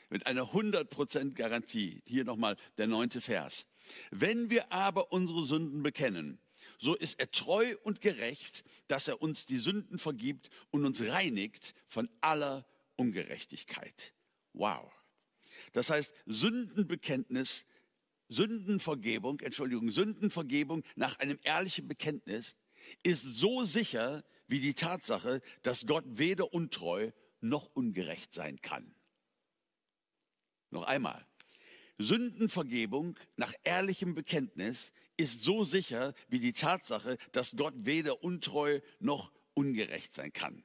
Mit 0.08 0.26
einer 0.26 0.52
100% 0.52 1.34
Garantie. 1.34 2.02
Hier 2.06 2.24
nochmal 2.24 2.56
der 2.78 2.86
neunte 2.88 3.20
Vers. 3.20 3.66
Wenn 4.10 4.50
wir 4.50 4.72
aber 4.72 5.12
unsere 5.12 5.44
Sünden 5.44 5.82
bekennen, 5.82 6.40
so 6.78 6.94
ist 6.94 7.18
er 7.18 7.30
treu 7.30 7.76
und 7.82 8.00
gerecht, 8.00 8.64
dass 8.88 9.08
er 9.08 9.22
uns 9.22 9.46
die 9.46 9.58
Sünden 9.58 9.98
vergibt 9.98 10.50
und 10.70 10.84
uns 10.84 11.02
reinigt 11.06 11.74
von 11.88 12.08
aller 12.20 12.66
Ungerechtigkeit. 12.96 14.14
Wow. 14.52 14.92
Das 15.72 15.90
heißt, 15.90 16.12
Sündenbekenntnis, 16.26 17.64
Sündenvergebung, 18.28 19.40
Entschuldigung, 19.40 19.90
Sündenvergebung 19.90 20.82
nach 20.96 21.18
einem 21.18 21.38
ehrlichen 21.42 21.88
Bekenntnis 21.88 22.56
ist 23.02 23.22
so 23.22 23.64
sicher 23.64 24.24
wie 24.46 24.60
die 24.60 24.74
Tatsache, 24.74 25.42
dass 25.62 25.86
Gott 25.86 26.04
weder 26.06 26.52
untreu 26.52 27.10
noch 27.40 27.70
ungerecht 27.74 28.32
sein 28.32 28.60
kann. 28.60 28.94
Noch 30.70 30.84
einmal. 30.84 31.26
Sündenvergebung 31.98 33.18
nach 33.36 33.52
ehrlichem 33.62 34.14
Bekenntnis 34.14 34.92
ist 35.20 35.42
so 35.42 35.64
sicher 35.64 36.14
wie 36.28 36.40
die 36.40 36.54
Tatsache, 36.54 37.18
dass 37.32 37.54
Gott 37.54 37.74
weder 37.76 38.24
untreu 38.24 38.80
noch 38.98 39.30
ungerecht 39.54 40.14
sein 40.14 40.32
kann. 40.32 40.64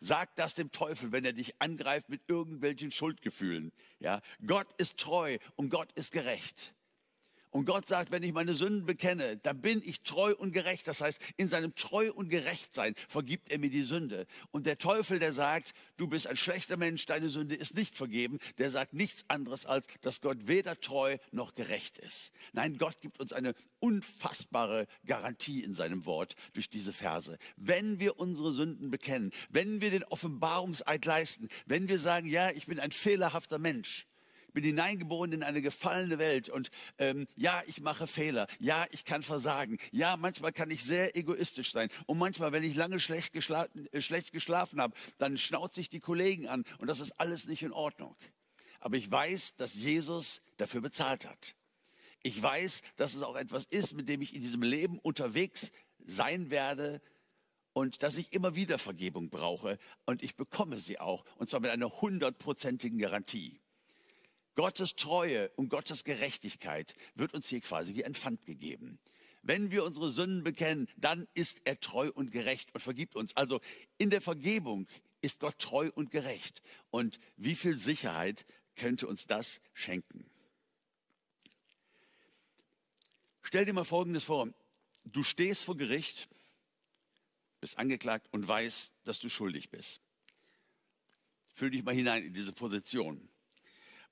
Sag 0.00 0.36
das 0.36 0.54
dem 0.54 0.70
Teufel, 0.70 1.10
wenn 1.10 1.24
er 1.24 1.32
dich 1.32 1.54
angreift 1.60 2.10
mit 2.10 2.20
irgendwelchen 2.28 2.90
Schuldgefühlen. 2.90 3.72
Ja, 3.98 4.20
Gott 4.46 4.68
ist 4.76 4.98
treu 4.98 5.38
und 5.56 5.70
Gott 5.70 5.90
ist 5.92 6.12
gerecht. 6.12 6.74
Und 7.56 7.64
Gott 7.64 7.88
sagt, 7.88 8.10
wenn 8.10 8.22
ich 8.22 8.34
meine 8.34 8.52
Sünden 8.52 8.84
bekenne, 8.84 9.38
dann 9.38 9.62
bin 9.62 9.80
ich 9.82 10.02
treu 10.02 10.34
und 10.34 10.52
gerecht. 10.52 10.86
Das 10.86 11.00
heißt, 11.00 11.18
in 11.38 11.48
seinem 11.48 11.74
Treu 11.74 12.12
und 12.12 12.28
Gerechtsein 12.28 12.94
vergibt 13.08 13.48
er 13.50 13.58
mir 13.58 13.70
die 13.70 13.82
Sünde. 13.82 14.26
Und 14.50 14.66
der 14.66 14.76
Teufel, 14.76 15.18
der 15.18 15.32
sagt, 15.32 15.72
du 15.96 16.06
bist 16.06 16.26
ein 16.26 16.36
schlechter 16.36 16.76
Mensch, 16.76 17.06
deine 17.06 17.30
Sünde 17.30 17.54
ist 17.54 17.74
nicht 17.74 17.96
vergeben, 17.96 18.40
der 18.58 18.70
sagt 18.70 18.92
nichts 18.92 19.24
anderes 19.28 19.64
als, 19.64 19.86
dass 20.02 20.20
Gott 20.20 20.36
weder 20.46 20.78
treu 20.82 21.16
noch 21.32 21.54
gerecht 21.54 21.96
ist. 21.96 22.30
Nein, 22.52 22.76
Gott 22.76 23.00
gibt 23.00 23.20
uns 23.20 23.32
eine 23.32 23.54
unfassbare 23.78 24.86
Garantie 25.06 25.62
in 25.62 25.72
seinem 25.72 26.04
Wort 26.04 26.34
durch 26.52 26.68
diese 26.68 26.92
Verse. 26.92 27.38
Wenn 27.56 27.98
wir 27.98 28.18
unsere 28.18 28.52
Sünden 28.52 28.90
bekennen, 28.90 29.32
wenn 29.48 29.80
wir 29.80 29.90
den 29.90 30.04
Offenbarungseid 30.04 31.06
leisten, 31.06 31.48
wenn 31.64 31.88
wir 31.88 31.98
sagen, 31.98 32.28
ja, 32.28 32.50
ich 32.50 32.66
bin 32.66 32.78
ein 32.78 32.92
fehlerhafter 32.92 33.58
Mensch, 33.58 34.06
bin 34.56 34.64
hineingeboren 34.64 35.32
in 35.32 35.42
eine 35.42 35.60
gefallene 35.60 36.18
Welt 36.18 36.48
und 36.48 36.70
ähm, 36.96 37.28
ja, 37.36 37.62
ich 37.66 37.82
mache 37.82 38.06
Fehler, 38.06 38.46
ja, 38.58 38.86
ich 38.90 39.04
kann 39.04 39.22
versagen, 39.22 39.76
ja, 39.92 40.16
manchmal 40.16 40.50
kann 40.50 40.70
ich 40.70 40.82
sehr 40.82 41.14
egoistisch 41.14 41.72
sein 41.72 41.90
und 42.06 42.16
manchmal, 42.16 42.52
wenn 42.52 42.62
ich 42.62 42.74
lange 42.74 42.98
schlecht, 42.98 43.34
geschla 43.34 43.68
äh, 43.92 44.00
schlecht 44.00 44.32
geschlafen 44.32 44.80
habe, 44.80 44.96
dann 45.18 45.36
schnauze 45.36 45.82
ich 45.82 45.90
die 45.90 46.00
Kollegen 46.00 46.48
an 46.48 46.64
und 46.78 46.86
das 46.86 47.00
ist 47.00 47.12
alles 47.20 47.46
nicht 47.46 47.62
in 47.62 47.72
Ordnung. 47.72 48.16
aber 48.80 48.96
ich 48.96 49.10
weiß, 49.10 49.56
dass 49.56 49.74
Jesus 49.74 50.40
dafür 50.56 50.80
bezahlt 50.80 51.28
hat. 51.28 51.54
Ich 52.22 52.42
weiß, 52.42 52.80
dass 52.96 53.14
es 53.14 53.22
auch 53.22 53.36
etwas 53.36 53.66
ist, 53.66 53.92
mit 53.92 54.08
dem 54.08 54.22
ich 54.22 54.34
in 54.34 54.40
diesem 54.40 54.62
Leben 54.62 54.98
unterwegs 55.00 55.70
sein 56.06 56.50
werde 56.50 57.02
und 57.74 58.02
dass 58.02 58.16
ich 58.16 58.32
immer 58.32 58.56
wieder 58.56 58.78
Vergebung 58.78 59.28
brauche 59.28 59.78
und 60.06 60.22
ich 60.22 60.34
bekomme 60.34 60.78
sie 60.78 60.98
auch 60.98 61.26
und 61.36 61.50
zwar 61.50 61.60
mit 61.60 61.72
einer 61.72 62.00
hundertprozentigen 62.00 62.98
Garantie. 62.98 63.60
Gottes 64.56 64.96
Treue 64.96 65.50
und 65.50 65.68
Gottes 65.68 66.02
Gerechtigkeit 66.02 66.94
wird 67.14 67.34
uns 67.34 67.48
hier 67.48 67.60
quasi 67.60 67.94
wie 67.94 68.04
ein 68.04 68.14
Pfand 68.14 68.44
gegeben. 68.46 68.98
Wenn 69.42 69.70
wir 69.70 69.84
unsere 69.84 70.10
Sünden 70.10 70.42
bekennen, 70.42 70.88
dann 70.96 71.28
ist 71.34 71.60
er 71.64 71.78
treu 71.78 72.10
und 72.12 72.32
gerecht 72.32 72.74
und 72.74 72.80
vergibt 72.80 73.14
uns. 73.14 73.36
Also 73.36 73.60
in 73.98 74.10
der 74.10 74.20
Vergebung 74.20 74.88
ist 75.20 75.38
Gott 75.38 75.58
treu 75.58 75.90
und 75.94 76.10
gerecht. 76.10 76.62
Und 76.90 77.20
wie 77.36 77.54
viel 77.54 77.78
Sicherheit 77.78 78.44
könnte 78.74 79.06
uns 79.06 79.26
das 79.26 79.60
schenken? 79.72 80.28
Stell 83.42 83.66
dir 83.66 83.72
mal 83.72 83.84
Folgendes 83.84 84.24
vor. 84.24 84.48
Du 85.04 85.22
stehst 85.22 85.62
vor 85.62 85.76
Gericht, 85.76 86.28
bist 87.60 87.78
angeklagt 87.78 88.26
und 88.32 88.48
weißt, 88.48 88.92
dass 89.04 89.20
du 89.20 89.28
schuldig 89.28 89.70
bist. 89.70 90.00
Fühl 91.54 91.70
dich 91.70 91.84
mal 91.84 91.94
hinein 91.94 92.24
in 92.24 92.34
diese 92.34 92.52
Position. 92.52 93.28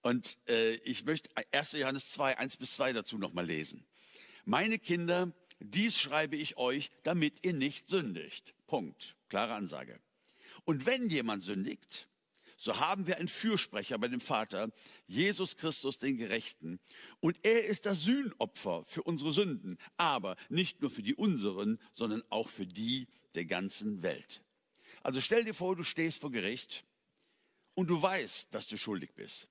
Und 0.05 0.37
äh, 0.49 0.75
ich 0.85 1.07
möchte 1.07 1.31
1. 1.51 1.73
Johannes 1.73 2.11
2, 2.11 2.37
1 2.37 2.59
bis 2.59 2.75
2 2.75 2.93
dazu 2.93 3.17
nochmal 3.17 3.47
lesen. 3.47 3.87
Meine 4.45 4.79
Kinder, 4.79 5.33
dies 5.61 5.99
schreibe 5.99 6.37
ich 6.37 6.59
euch, 6.59 6.91
damit 7.05 7.39
ihr 7.41 7.55
nicht 7.55 7.89
sündigt. 7.89 8.55
Punkt. 8.67 9.17
Klare 9.31 9.55
Ansage. 9.55 9.99
Und 10.67 10.85
wenn 10.85 11.09
jemand 11.09 11.43
sündigt, 11.43 12.07
so 12.59 12.81
haben 12.81 13.07
wir 13.07 13.17
einen 13.17 13.29
Fürsprecher 13.29 13.97
bei 13.99 14.09
dem 14.09 14.21
Vater, 14.21 14.71
Jesus 15.07 15.57
Christus, 15.57 15.99
den 15.99 16.19
Gerechten. 16.19 16.81
Und 17.21 17.39
er 17.43 17.65
ist 17.65 17.87
das 17.87 18.03
Sühnopfer 18.03 18.85
für 18.85 19.03
unsere 19.05 19.33
Sünden, 19.33 19.79
aber 19.97 20.37
nicht 20.51 20.83
nur 20.83 20.91
für 20.91 21.03
die 21.03 21.15
unseren, 21.15 21.81
sondern 21.95 22.23
auch 22.29 22.51
für 22.51 22.67
die 22.67 23.09
der 23.35 23.47
ganzen 23.47 24.03
Welt. 24.03 24.43
Also 25.03 25.23
stell 25.23 25.45
dir 25.45 25.55
vor, 25.55 25.77
du 25.77 25.83
stehst 25.83 26.21
vor 26.21 26.31
Gericht 26.31 26.85
und 27.73 27.89
du 27.89 28.03
weißt, 28.03 28.53
dass 28.53 28.67
du 28.67 28.77
schuldig 28.77 29.15
bist. 29.15 29.49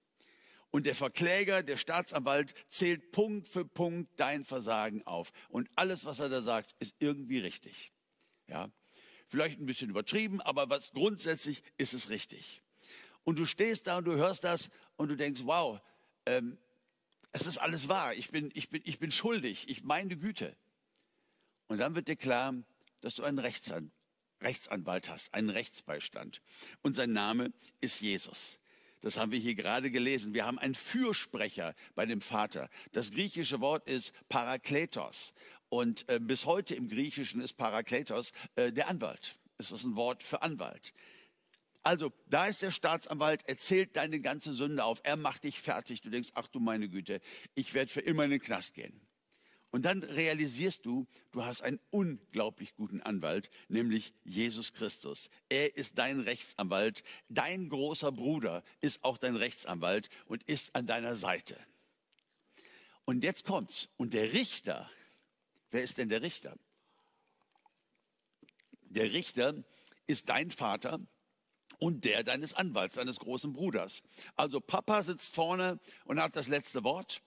Und 0.74 0.88
der 0.88 0.96
Verkläger, 0.96 1.62
der 1.62 1.78
Staatsanwalt 1.78 2.56
zählt 2.68 3.12
Punkt 3.12 3.48
für 3.48 3.64
Punkt 3.64 4.10
dein 4.20 4.44
Versagen 4.44 5.06
auf. 5.06 5.32
Und 5.50 5.70
alles, 5.76 6.04
was 6.04 6.20
er 6.20 6.30
da 6.30 6.42
sagt, 6.42 6.74
ist 6.80 6.96
irgendwie 6.98 7.38
richtig. 7.38 7.92
Ja, 8.48 8.72
vielleicht 9.28 9.60
ein 9.60 9.68
bisschen 9.68 9.92
übertrieben, 9.92 10.42
aber 10.42 10.72
was 10.72 10.92
grundsätzlich 10.92 11.62
ist 11.78 11.94
es 11.94 12.10
richtig. 12.10 12.64
Und 13.24 13.38
du 13.38 13.46
stehst 13.46 13.86
da 13.86 14.00
und 14.00 14.06
du 14.06 14.16
hörst 14.16 14.46
das 14.46 14.72
und 14.96 15.10
du 15.10 15.16
denkst, 15.16 15.42
wow, 15.44 15.80
ähm, 16.26 16.58
es 17.34 17.46
ist 17.46 17.60
alles 17.60 17.88
wahr. 17.88 18.16
Ich 18.16 18.32
bin, 18.32 18.50
ich 18.56 18.72
bin, 18.72 18.82
ich 18.84 18.98
bin 18.98 19.12
schuldig. 19.12 19.70
Ich 19.70 19.84
meine 19.84 20.18
Güte. 20.18 20.58
Und 21.68 21.78
dann 21.78 21.94
wird 21.94 22.08
dir 22.08 22.16
klar, 22.16 22.56
dass 23.02 23.14
du 23.14 23.24
einen 23.24 23.38
Rechtsan 23.38 23.92
Rechtsanwalt 24.42 25.08
hast, 25.10 25.32
einen 25.36 25.52
Rechtsbeistand. 25.52 26.42
Und 26.82 26.96
sein 26.96 27.14
Name 27.14 27.54
ist 27.80 28.02
Jesus. 28.02 28.60
Das 29.04 29.18
haben 29.18 29.34
wir 29.34 29.40
hier 29.40 29.54
gerade 29.54 29.92
gelesen. 29.92 30.34
Wir 30.34 30.46
haben 30.46 30.58
einen 30.58 30.76
Fürsprecher 30.76 31.76
bei 31.94 32.06
dem 32.06 32.22
Vater. 32.22 32.70
Das 32.94 33.12
griechische 33.12 33.60
Wort 33.60 33.86
ist 33.86 34.14
Parakletos. 34.30 35.34
Und 35.68 36.08
äh, 36.08 36.22
bis 36.22 36.46
heute 36.46 36.74
im 36.74 36.88
Griechischen 36.88 37.42
ist 37.42 37.54
Parakletos 37.54 38.32
äh, 38.56 38.72
der 38.72 38.88
Anwalt. 38.88 39.38
Es 39.58 39.74
ist 39.74 39.84
ein 39.84 39.98
Wort 39.98 40.24
für 40.24 40.42
Anwalt. 40.42 40.94
Also, 41.84 42.14
da 42.30 42.46
ist 42.46 42.62
der 42.62 42.72
Staatsanwalt, 42.72 43.42
erzählt 43.46 43.98
deine 43.98 44.22
ganze 44.22 44.54
Sünde 44.54 44.86
auf, 44.86 45.02
er 45.04 45.18
macht 45.18 45.44
dich 45.44 45.60
fertig. 45.60 46.02
Du 46.02 46.10
denkst, 46.10 46.30
ach 46.34 46.48
du 46.48 46.62
meine 46.62 46.88
Güte, 46.88 47.20
ich 47.56 47.74
werde 47.74 47.92
für 47.92 48.00
immer 48.00 48.24
in 48.24 48.32
den 48.32 48.42
Knast 48.42 48.74
gehen. 48.74 49.02
Und 49.74 49.86
dann 49.86 50.04
realisierst 50.04 50.86
du, 50.86 51.08
du 51.32 51.46
hast 51.46 51.64
einen 51.64 51.80
unglaublich 51.90 52.76
guten 52.76 53.02
Anwalt, 53.02 53.50
nämlich 53.70 54.14
Jesus 54.24 54.72
Christus. 54.74 55.32
Er 55.50 55.76
ist 55.76 55.98
dein 55.98 56.20
Rechtsanwalt. 56.20 57.04
Dein 57.28 57.70
großer 57.70 58.12
Bruder 58.12 58.64
ist 58.82 59.04
auch 59.04 59.18
dein 59.18 59.36
Rechtsanwalt 59.36 60.12
und 60.28 60.44
ist 60.44 60.76
an 60.76 60.86
deiner 60.86 61.16
Seite. 61.16 61.58
Und 63.06 63.24
jetzt 63.24 63.46
kommt's. 63.46 63.90
Und 63.98 64.14
der 64.14 64.32
Richter, 64.34 64.88
wer 65.72 65.82
ist 65.82 65.98
denn 65.98 66.10
der 66.10 66.22
Richter? 66.22 66.56
Der 68.84 69.12
Richter 69.12 69.56
ist 70.06 70.30
dein 70.30 70.52
Vater 70.52 71.00
und 71.80 72.06
der 72.06 72.24
deines 72.24 72.54
Anwalts, 72.54 72.94
deines 72.94 73.20
großen 73.20 73.54
Bruders. 73.54 74.04
Also 74.36 74.62
Papa 74.62 75.02
sitzt 75.02 75.34
vorne 75.34 75.80
und 76.06 76.22
hat 76.22 76.36
das 76.36 76.48
letzte 76.48 76.84
Wort 76.84 77.24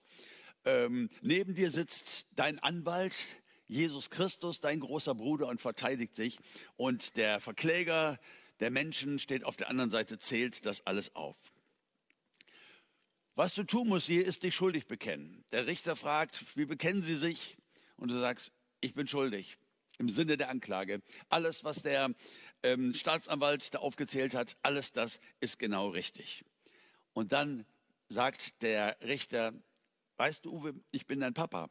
ähm, 0.67 1.09
neben 1.21 1.55
dir 1.55 1.71
sitzt 1.71 2.27
dein 2.35 2.59
Anwalt, 2.59 3.15
Jesus 3.67 4.09
Christus, 4.09 4.59
dein 4.59 4.81
großer 4.81 5.15
Bruder 5.15 5.47
und 5.47 5.61
verteidigt 5.61 6.15
sich. 6.15 6.39
Und 6.75 7.15
der 7.15 7.39
Verkläger 7.39 8.19
der 8.59 8.69
Menschen 8.69 9.19
steht 9.19 9.43
auf 9.43 9.55
der 9.55 9.69
anderen 9.69 9.89
Seite, 9.89 10.19
zählt 10.19 10.65
das 10.65 10.85
alles 10.85 11.15
auf. 11.15 11.37
Was 13.35 13.53
du 13.53 13.63
tun 13.63 13.87
musst 13.87 14.07
hier, 14.07 14.25
ist 14.25 14.43
dich 14.43 14.55
schuldig 14.55 14.87
bekennen. 14.87 15.45
Der 15.51 15.67
Richter 15.67 15.95
fragt, 15.95 16.57
wie 16.57 16.65
bekennen 16.65 17.03
Sie 17.03 17.15
sich? 17.15 17.57
Und 17.95 18.09
du 18.09 18.19
sagst, 18.19 18.51
ich 18.81 18.93
bin 18.93 19.07
schuldig. 19.07 19.57
Im 19.99 20.09
Sinne 20.09 20.37
der 20.37 20.49
Anklage. 20.49 21.01
Alles, 21.29 21.63
was 21.63 21.81
der 21.81 22.13
ähm, 22.63 22.93
Staatsanwalt 22.93 23.73
da 23.73 23.79
aufgezählt 23.79 24.35
hat, 24.35 24.57
alles 24.63 24.91
das 24.91 25.19
ist 25.39 25.59
genau 25.59 25.89
richtig. 25.89 26.43
Und 27.13 27.31
dann 27.31 27.65
sagt 28.09 28.61
der 28.61 28.97
Richter, 29.01 29.53
weißt 30.17 30.45
du, 30.45 30.53
Uwe, 30.53 30.73
ich 30.91 31.05
bin 31.05 31.19
dein 31.19 31.33
Papa. 31.33 31.69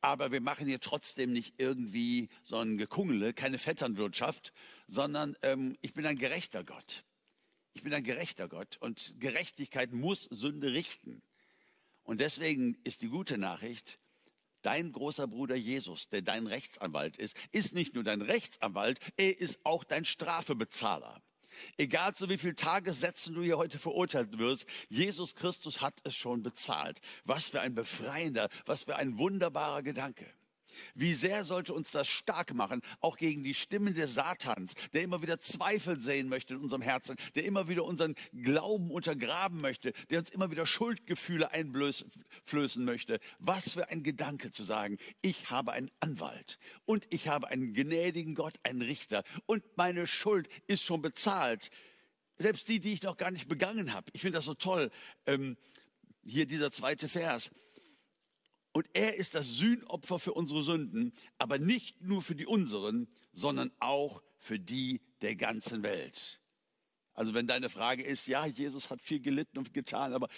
Aber 0.00 0.30
wir 0.30 0.40
machen 0.40 0.66
hier 0.66 0.80
trotzdem 0.80 1.32
nicht 1.32 1.54
irgendwie 1.58 2.28
so 2.44 2.56
ein 2.58 2.76
Gekungele, 2.78 3.32
keine 3.32 3.58
Vetternwirtschaft, 3.58 4.52
sondern 4.86 5.36
ähm, 5.42 5.76
ich 5.80 5.94
bin 5.94 6.06
ein 6.06 6.18
gerechter 6.18 6.64
Gott. 6.64 7.04
Ich 7.72 7.82
bin 7.82 7.92
ein 7.92 8.04
gerechter 8.04 8.48
Gott 8.48 8.76
und 8.80 9.14
Gerechtigkeit 9.18 9.92
muss 9.92 10.24
Sünde 10.24 10.72
richten. 10.72 11.22
Und 12.04 12.20
deswegen 12.20 12.78
ist 12.84 13.02
die 13.02 13.08
gute 13.08 13.36
Nachricht, 13.36 13.98
dein 14.62 14.92
großer 14.92 15.26
Bruder 15.26 15.56
Jesus, 15.56 16.08
der 16.08 16.22
dein 16.22 16.46
Rechtsanwalt 16.46 17.16
ist, 17.16 17.36
ist 17.52 17.74
nicht 17.74 17.94
nur 17.94 18.04
dein 18.04 18.22
Rechtsanwalt, 18.22 19.00
er 19.16 19.38
ist 19.38 19.58
auch 19.64 19.84
dein 19.84 20.04
Strafebezahler. 20.04 21.22
Egal 21.76 22.14
zu 22.14 22.28
wie 22.28 22.38
vielen 22.38 22.56
Tagessätzen 22.56 23.34
du 23.34 23.42
hier 23.42 23.58
heute 23.58 23.78
verurteilt 23.78 24.38
wirst, 24.38 24.66
Jesus 24.88 25.34
Christus 25.34 25.80
hat 25.80 26.00
es 26.04 26.14
schon 26.14 26.42
bezahlt. 26.42 27.00
Was 27.24 27.48
für 27.48 27.60
ein 27.60 27.74
befreiender, 27.74 28.48
was 28.64 28.84
für 28.84 28.96
ein 28.96 29.18
wunderbarer 29.18 29.82
Gedanke. 29.82 30.26
Wie 30.94 31.14
sehr 31.14 31.44
sollte 31.44 31.74
uns 31.74 31.90
das 31.90 32.08
stark 32.08 32.54
machen, 32.54 32.82
auch 33.00 33.16
gegen 33.16 33.44
die 33.44 33.54
Stimmen 33.54 33.94
des 33.94 34.14
Satans, 34.14 34.74
der 34.92 35.02
immer 35.02 35.22
wieder 35.22 35.38
Zweifel 35.38 36.00
sehen 36.00 36.28
möchte 36.28 36.54
in 36.54 36.60
unserem 36.60 36.82
Herzen, 36.82 37.16
der 37.34 37.44
immer 37.44 37.68
wieder 37.68 37.84
unseren 37.84 38.14
Glauben 38.32 38.90
untergraben 38.90 39.60
möchte, 39.60 39.92
der 40.10 40.18
uns 40.18 40.30
immer 40.30 40.50
wieder 40.50 40.66
Schuldgefühle 40.66 41.50
einflößen 41.52 42.84
möchte. 42.84 43.20
Was 43.38 43.72
für 43.72 43.88
ein 43.88 44.02
Gedanke 44.02 44.50
zu 44.50 44.64
sagen, 44.64 44.98
ich 45.20 45.50
habe 45.50 45.72
einen 45.72 45.90
Anwalt 46.00 46.58
und 46.84 47.06
ich 47.10 47.28
habe 47.28 47.48
einen 47.48 47.72
gnädigen 47.72 48.34
Gott, 48.34 48.54
einen 48.62 48.82
Richter 48.82 49.24
und 49.46 49.62
meine 49.76 50.06
Schuld 50.06 50.48
ist 50.66 50.84
schon 50.84 51.02
bezahlt. 51.02 51.70
Selbst 52.38 52.68
die, 52.68 52.80
die 52.80 52.92
ich 52.92 53.02
noch 53.02 53.16
gar 53.16 53.30
nicht 53.30 53.48
begangen 53.48 53.94
habe. 53.94 54.10
Ich 54.12 54.20
finde 54.20 54.38
das 54.38 54.44
so 54.44 54.54
toll. 54.54 54.90
Ähm, 55.24 55.56
hier 56.22 56.46
dieser 56.46 56.70
zweite 56.70 57.08
Vers. 57.08 57.50
Und 58.76 58.90
er 58.92 59.14
ist 59.14 59.34
das 59.34 59.54
Sühnopfer 59.54 60.18
für 60.18 60.34
unsere 60.34 60.62
Sünden, 60.62 61.14
aber 61.38 61.56
nicht 61.56 62.02
nur 62.02 62.20
für 62.20 62.34
die 62.34 62.44
unseren, 62.44 63.08
sondern 63.32 63.72
auch 63.80 64.22
für 64.36 64.60
die 64.60 65.00
der 65.22 65.34
ganzen 65.34 65.82
Welt. 65.82 66.42
Also 67.14 67.32
wenn 67.32 67.46
deine 67.46 67.70
Frage 67.70 68.02
ist, 68.02 68.26
ja, 68.26 68.44
Jesus 68.44 68.90
hat 68.90 69.00
viel 69.00 69.20
gelitten 69.20 69.56
und 69.56 69.72
getan, 69.72 70.12
aber 70.12 70.28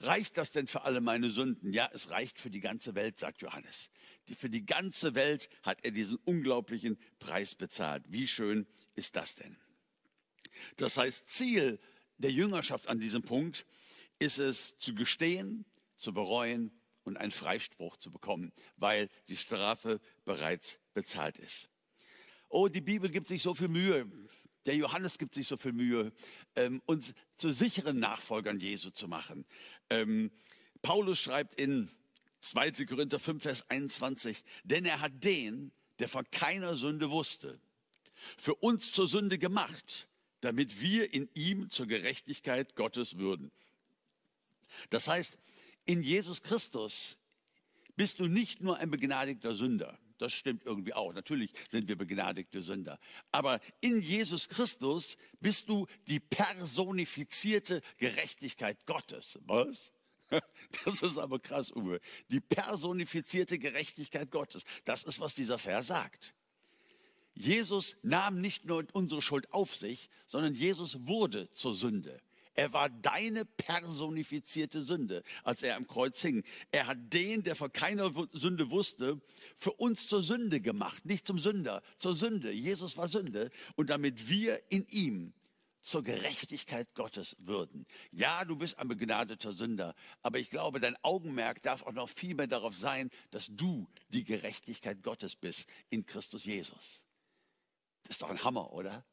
reicht 0.00 0.36
das 0.36 0.52
denn 0.52 0.66
für 0.66 0.82
alle 0.82 1.00
meine 1.00 1.30
Sünden? 1.30 1.72
Ja, 1.72 1.88
es 1.94 2.10
reicht 2.10 2.38
für 2.38 2.50
die 2.50 2.60
ganze 2.60 2.94
Welt, 2.94 3.18
sagt 3.18 3.40
Johannes. 3.40 3.88
Die, 4.28 4.34
für 4.34 4.50
die 4.50 4.66
ganze 4.66 5.14
Welt 5.14 5.48
hat 5.62 5.82
er 5.86 5.90
diesen 5.90 6.18
unglaublichen 6.26 6.98
Preis 7.18 7.54
bezahlt. 7.54 8.04
Wie 8.08 8.28
schön 8.28 8.66
ist 8.94 9.16
das 9.16 9.36
denn? 9.36 9.56
Das 10.76 10.98
heißt, 10.98 11.30
Ziel 11.30 11.80
der 12.18 12.30
Jüngerschaft 12.30 12.88
an 12.88 13.00
diesem 13.00 13.22
Punkt 13.22 13.64
ist 14.18 14.38
es 14.38 14.76
zu 14.76 14.94
gestehen, 14.94 15.64
zu 15.96 16.12
bereuen 16.12 16.77
und 17.08 17.16
einen 17.16 17.32
Freispruch 17.32 17.96
zu 17.96 18.12
bekommen, 18.12 18.52
weil 18.76 19.08
die 19.28 19.36
Strafe 19.36 20.00
bereits 20.24 20.78
bezahlt 20.94 21.38
ist. 21.38 21.68
Oh, 22.48 22.68
die 22.68 22.80
Bibel 22.80 23.10
gibt 23.10 23.26
sich 23.26 23.42
so 23.42 23.54
viel 23.54 23.68
Mühe. 23.68 24.06
Der 24.66 24.76
Johannes 24.76 25.18
gibt 25.18 25.34
sich 25.34 25.46
so 25.46 25.56
viel 25.56 25.72
Mühe, 25.72 26.12
ähm, 26.54 26.82
uns 26.86 27.14
zu 27.36 27.50
sicheren 27.50 27.98
Nachfolgern 27.98 28.60
Jesu 28.60 28.90
zu 28.90 29.08
machen. 29.08 29.46
Ähm, 29.88 30.30
Paulus 30.82 31.18
schreibt 31.18 31.58
in 31.58 31.90
2. 32.40 32.84
Korinther 32.84 33.18
5, 33.18 33.42
Vers 33.42 33.70
21, 33.70 34.44
denn 34.64 34.84
er 34.84 35.00
hat 35.00 35.24
den, 35.24 35.72
der 35.98 36.08
von 36.08 36.30
keiner 36.30 36.76
Sünde 36.76 37.10
wusste, 37.10 37.58
für 38.36 38.54
uns 38.54 38.92
zur 38.92 39.08
Sünde 39.08 39.38
gemacht, 39.38 40.08
damit 40.40 40.80
wir 40.80 41.12
in 41.14 41.28
ihm 41.34 41.70
zur 41.70 41.86
Gerechtigkeit 41.86 42.76
Gottes 42.76 43.16
würden. 43.16 43.50
Das 44.90 45.08
heißt, 45.08 45.38
in 45.88 46.02
Jesus 46.02 46.42
Christus 46.42 47.16
bist 47.96 48.20
du 48.20 48.26
nicht 48.26 48.60
nur 48.60 48.76
ein 48.76 48.90
begnadigter 48.90 49.54
Sünder. 49.54 49.98
Das 50.18 50.34
stimmt 50.34 50.66
irgendwie 50.66 50.92
auch. 50.92 51.14
Natürlich 51.14 51.52
sind 51.70 51.88
wir 51.88 51.96
begnadigte 51.96 52.60
Sünder. 52.60 52.98
Aber 53.32 53.60
in 53.80 54.02
Jesus 54.02 54.48
Christus 54.48 55.16
bist 55.40 55.68
du 55.68 55.86
die 56.06 56.20
personifizierte 56.20 57.80
Gerechtigkeit 57.96 58.84
Gottes. 58.86 59.38
Was? 59.46 59.90
Das 60.84 61.00
ist 61.00 61.16
aber 61.16 61.38
krass, 61.38 61.74
Uwe. 61.74 62.00
Die 62.28 62.40
personifizierte 62.40 63.58
Gerechtigkeit 63.58 64.30
Gottes. 64.30 64.64
Das 64.84 65.02
ist, 65.04 65.20
was 65.20 65.34
dieser 65.34 65.58
Vers 65.58 65.86
sagt. 65.86 66.34
Jesus 67.32 67.96
nahm 68.02 68.42
nicht 68.42 68.66
nur 68.66 68.84
unsere 68.92 69.22
Schuld 69.22 69.50
auf 69.54 69.74
sich, 69.74 70.10
sondern 70.26 70.54
Jesus 70.54 71.06
wurde 71.06 71.50
zur 71.52 71.74
Sünde. 71.74 72.20
Er 72.58 72.72
war 72.72 72.90
deine 72.90 73.44
personifizierte 73.44 74.82
Sünde, 74.82 75.22
als 75.44 75.62
er 75.62 75.76
am 75.76 75.86
Kreuz 75.86 76.20
hing. 76.20 76.42
Er 76.72 76.88
hat 76.88 76.98
den, 77.12 77.44
der 77.44 77.54
vor 77.54 77.70
keiner 77.70 78.12
Sünde 78.32 78.72
wusste, 78.72 79.20
für 79.56 79.70
uns 79.74 80.08
zur 80.08 80.24
Sünde 80.24 80.60
gemacht. 80.60 81.04
Nicht 81.04 81.24
zum 81.24 81.38
Sünder, 81.38 81.84
zur 81.98 82.16
Sünde. 82.16 82.50
Jesus 82.50 82.96
war 82.96 83.06
Sünde. 83.06 83.52
Und 83.76 83.90
damit 83.90 84.28
wir 84.28 84.60
in 84.72 84.84
ihm 84.88 85.32
zur 85.82 86.02
Gerechtigkeit 86.02 86.92
Gottes 86.96 87.36
würden. 87.38 87.86
Ja, 88.10 88.44
du 88.44 88.56
bist 88.56 88.76
ein 88.80 88.88
begnadeter 88.88 89.52
Sünder, 89.52 89.94
aber 90.22 90.40
ich 90.40 90.50
glaube, 90.50 90.80
dein 90.80 90.96
Augenmerk 91.04 91.62
darf 91.62 91.84
auch 91.84 91.92
noch 91.92 92.08
viel 92.08 92.34
mehr 92.34 92.48
darauf 92.48 92.76
sein, 92.76 93.08
dass 93.30 93.46
du 93.48 93.86
die 94.08 94.24
Gerechtigkeit 94.24 95.04
Gottes 95.04 95.36
bist 95.36 95.68
in 95.90 96.04
Christus 96.04 96.44
Jesus. 96.44 97.02
Das 98.02 98.16
ist 98.16 98.22
doch 98.22 98.30
ein 98.30 98.42
Hammer, 98.42 98.72
oder? 98.72 99.04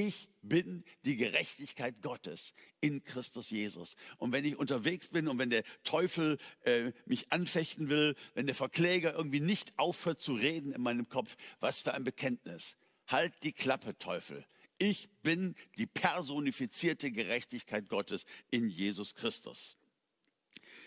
Ich 0.00 0.28
bin 0.42 0.84
die 1.04 1.16
Gerechtigkeit 1.16 2.02
Gottes 2.02 2.54
in 2.80 3.02
Christus 3.02 3.50
Jesus. 3.50 3.96
Und 4.18 4.30
wenn 4.30 4.44
ich 4.44 4.54
unterwegs 4.54 5.08
bin 5.08 5.26
und 5.26 5.40
wenn 5.40 5.50
der 5.50 5.64
Teufel 5.82 6.38
äh, 6.62 6.92
mich 7.04 7.32
anfechten 7.32 7.88
will, 7.88 8.14
wenn 8.34 8.46
der 8.46 8.54
Verkläger 8.54 9.14
irgendwie 9.14 9.40
nicht 9.40 9.76
aufhört 9.76 10.22
zu 10.22 10.34
reden 10.34 10.70
in 10.70 10.82
meinem 10.82 11.08
Kopf, 11.08 11.36
was 11.58 11.80
für 11.80 11.94
ein 11.94 12.04
Bekenntnis. 12.04 12.76
Halt 13.08 13.34
die 13.42 13.50
Klappe, 13.50 13.98
Teufel. 13.98 14.46
Ich 14.78 15.08
bin 15.24 15.56
die 15.78 15.86
personifizierte 15.86 17.10
Gerechtigkeit 17.10 17.88
Gottes 17.88 18.24
in 18.52 18.68
Jesus 18.68 19.16
Christus. 19.16 19.76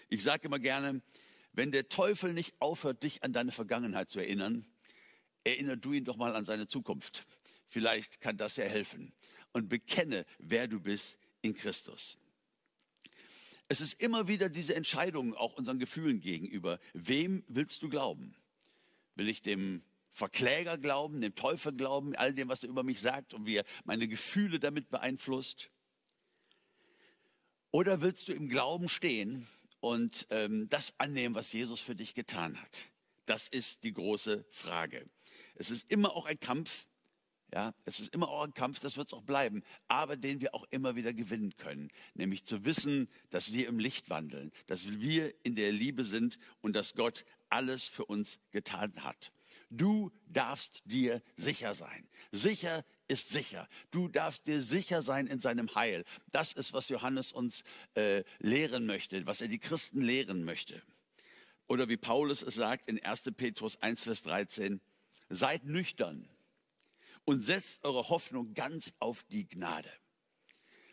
Ich 0.08 0.24
sage 0.24 0.46
immer 0.46 0.60
gerne, 0.60 1.02
wenn 1.52 1.74
der 1.74 1.90
Teufel 1.90 2.32
nicht 2.32 2.54
aufhört, 2.60 3.04
dich 3.04 3.24
an 3.24 3.34
deine 3.34 3.52
Vergangenheit 3.52 4.10
zu 4.10 4.20
erinnern, 4.20 4.66
erinnere 5.44 5.78
du 5.78 5.92
ihn 5.92 6.06
doch 6.06 6.16
mal 6.16 6.34
an 6.34 6.46
seine 6.46 6.70
Zukunft. 6.70 7.28
Vielleicht 7.72 8.20
kann 8.20 8.36
das 8.36 8.58
ja 8.58 8.66
helfen. 8.66 9.14
Und 9.54 9.70
bekenne, 9.70 10.26
wer 10.40 10.68
du 10.68 10.82
bist 10.82 11.18
in 11.42 11.54
Christus. 11.54 12.18
Es 13.70 13.80
ist 13.80 14.02
immer 14.02 14.28
wieder 14.28 14.50
diese 14.50 14.76
Entscheidung 14.76 15.34
auch 15.36 15.54
unseren 15.54 15.80
Gefühlen 15.80 16.20
gegenüber. 16.20 16.80
Wem 16.94 17.46
willst 17.48 17.82
du 17.82 17.88
glauben? 17.88 18.36
Will 19.16 19.30
ich 19.30 19.42
dem 19.42 19.84
Verkläger 20.12 20.78
glauben, 20.78 21.22
dem 21.22 21.34
Teufel 21.34 21.72
glauben, 21.72 22.14
all 22.18 22.34
dem, 22.34 22.50
was 22.50 22.64
er 22.64 22.70
über 22.70 22.84
mich 22.84 23.00
sagt 23.00 23.34
und 23.34 23.46
wie 23.46 23.56
er 23.56 23.66
meine 23.86 24.10
Gefühle 24.10 24.60
damit 24.60 24.90
beeinflusst? 24.90 25.70
Oder 27.72 28.02
willst 28.02 28.28
du 28.28 28.34
im 28.34 28.50
Glauben 28.50 28.90
stehen 28.90 29.48
und 29.80 30.28
ähm, 30.30 30.68
das 30.68 30.94
annehmen, 30.98 31.36
was 31.36 31.54
Jesus 31.54 31.80
für 31.80 31.96
dich 31.96 32.16
getan 32.16 32.62
hat? 32.62 32.92
Das 33.26 33.48
ist 33.48 33.86
die 33.86 33.94
große 33.94 34.46
Frage. 34.52 35.10
Es 35.56 35.72
ist 35.72 35.90
immer 35.90 36.14
auch 36.18 36.26
ein 36.26 36.40
Kampf, 36.40 36.90
ja, 37.54 37.74
es 37.86 38.00
ist 38.00 38.14
immer 38.14 38.30
auch 38.30 38.44
ein 38.44 38.54
Kampf, 38.54 38.80
das 38.80 38.96
wird 38.96 39.08
es 39.08 39.14
auch 39.14 39.24
bleiben, 39.24 39.64
aber 39.88 40.16
den 40.16 40.40
wir 40.40 40.56
auch 40.56 40.66
immer 40.70 40.96
wieder 40.96 41.14
gewinnen 41.14 41.56
können. 41.58 41.90
Nämlich 42.14 42.46
zu 42.46 42.64
wissen, 42.64 43.10
dass 43.30 43.52
wir 43.52 43.68
im 43.68 43.80
Licht 43.80 44.10
wandeln, 44.10 44.52
dass 44.68 44.88
wir 44.88 45.34
in 45.44 45.56
der 45.56 45.72
Liebe 45.72 46.06
sind 46.06 46.40
und 46.62 46.76
dass 46.76 46.96
Gott 46.96 47.26
alles 47.50 47.88
für 47.88 48.06
uns 48.06 48.40
getan 48.52 48.94
hat. 49.04 49.32
Du 49.70 50.12
darfst 50.28 50.82
dir 50.86 51.22
sicher 51.38 51.74
sein. 51.74 52.08
Sicher 52.32 52.84
ist 53.08 53.30
sicher. 53.30 53.68
Du 53.90 54.08
darfst 54.08 54.46
dir 54.48 54.62
sicher 54.62 55.02
sein 55.02 55.28
in 55.28 55.40
seinem 55.40 55.74
Heil. 55.76 56.04
Das 56.32 56.54
ist, 56.54 56.74
was 56.74 56.90
Johannes 56.90 57.32
uns 57.32 57.64
äh, 57.96 58.24
lehren 58.40 58.86
möchte, 58.86 59.26
was 59.26 59.42
er 59.42 59.48
die 59.48 59.60
Christen 59.60 60.02
lehren 60.02 60.44
möchte. 60.44 60.82
Oder 61.68 61.88
wie 61.88 61.98
Paulus 61.98 62.42
es 62.42 62.56
sagt 62.56 62.90
in 62.90 63.02
1. 63.02 63.32
Petrus 63.36 63.82
1, 63.82 64.04
Vers 64.04 64.24
13, 64.24 64.82
seid 65.30 65.64
nüchtern 65.66 66.28
und 67.26 67.42
setzt 67.42 67.84
eure 67.84 68.10
Hoffnung 68.10 68.54
ganz 68.54 68.94
auf 69.00 69.24
die 69.24 69.48
Gnade. 69.48 69.92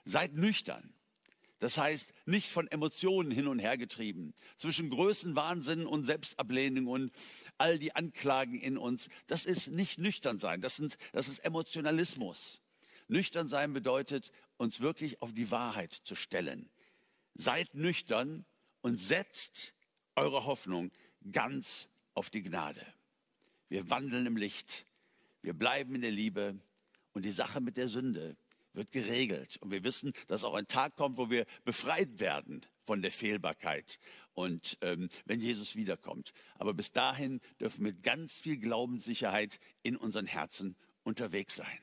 Seid 0.04 0.34
nüchtern. 0.34 0.94
Das 1.58 1.76
heißt, 1.76 2.12
nicht 2.24 2.50
von 2.50 2.68
Emotionen 2.68 3.32
hin 3.32 3.48
und 3.48 3.58
her 3.58 3.76
getrieben, 3.76 4.32
zwischen 4.56 4.90
Größenwahnsinn 4.90 5.86
und 5.86 6.04
Selbstablehnung 6.04 6.86
und 6.86 7.12
all 7.56 7.78
die 7.80 7.96
Anklagen 7.96 8.60
in 8.60 8.78
uns. 8.78 9.08
Das 9.26 9.44
ist 9.44 9.68
nicht 9.68 9.98
nüchtern 9.98 10.38
sein, 10.38 10.60
das, 10.60 10.76
sind, 10.76 10.96
das 11.12 11.28
ist 11.28 11.40
Emotionalismus. 11.40 12.60
Nüchtern 13.08 13.48
sein 13.48 13.72
bedeutet, 13.72 14.30
uns 14.56 14.80
wirklich 14.80 15.20
auf 15.20 15.32
die 15.32 15.50
Wahrheit 15.50 15.92
zu 15.92 16.14
stellen. 16.14 16.70
Seid 17.34 17.74
nüchtern 17.74 18.44
und 18.80 19.00
setzt 19.00 19.74
eure 20.14 20.44
Hoffnung 20.44 20.92
ganz 21.32 21.88
auf 22.14 22.30
die 22.30 22.42
Gnade. 22.42 22.84
Wir 23.68 23.90
wandeln 23.90 24.26
im 24.26 24.36
Licht. 24.36 24.86
Wir 25.42 25.54
bleiben 25.54 25.94
in 25.94 26.02
der 26.02 26.10
Liebe 26.10 26.58
und 27.12 27.24
die 27.24 27.32
Sache 27.32 27.60
mit 27.60 27.76
der 27.76 27.88
Sünde 27.88 28.36
wird 28.72 28.92
geregelt. 28.92 29.56
Und 29.58 29.70
wir 29.70 29.82
wissen, 29.84 30.12
dass 30.26 30.44
auch 30.44 30.54
ein 30.54 30.68
Tag 30.68 30.96
kommt, 30.96 31.18
wo 31.18 31.30
wir 31.30 31.46
befreit 31.64 32.20
werden 32.20 32.64
von 32.84 33.02
der 33.02 33.12
Fehlbarkeit 33.12 33.98
und 34.34 34.78
ähm, 34.80 35.08
wenn 35.24 35.40
Jesus 35.40 35.76
wiederkommt. 35.76 36.32
Aber 36.56 36.72
bis 36.74 36.92
dahin 36.92 37.40
dürfen 37.60 37.84
wir 37.84 37.92
mit 37.92 38.02
ganz 38.02 38.38
viel 38.38 38.56
Glaubenssicherheit 38.56 39.58
in 39.82 39.96
unseren 39.96 40.26
Herzen 40.26 40.76
unterwegs 41.02 41.56
sein. 41.56 41.78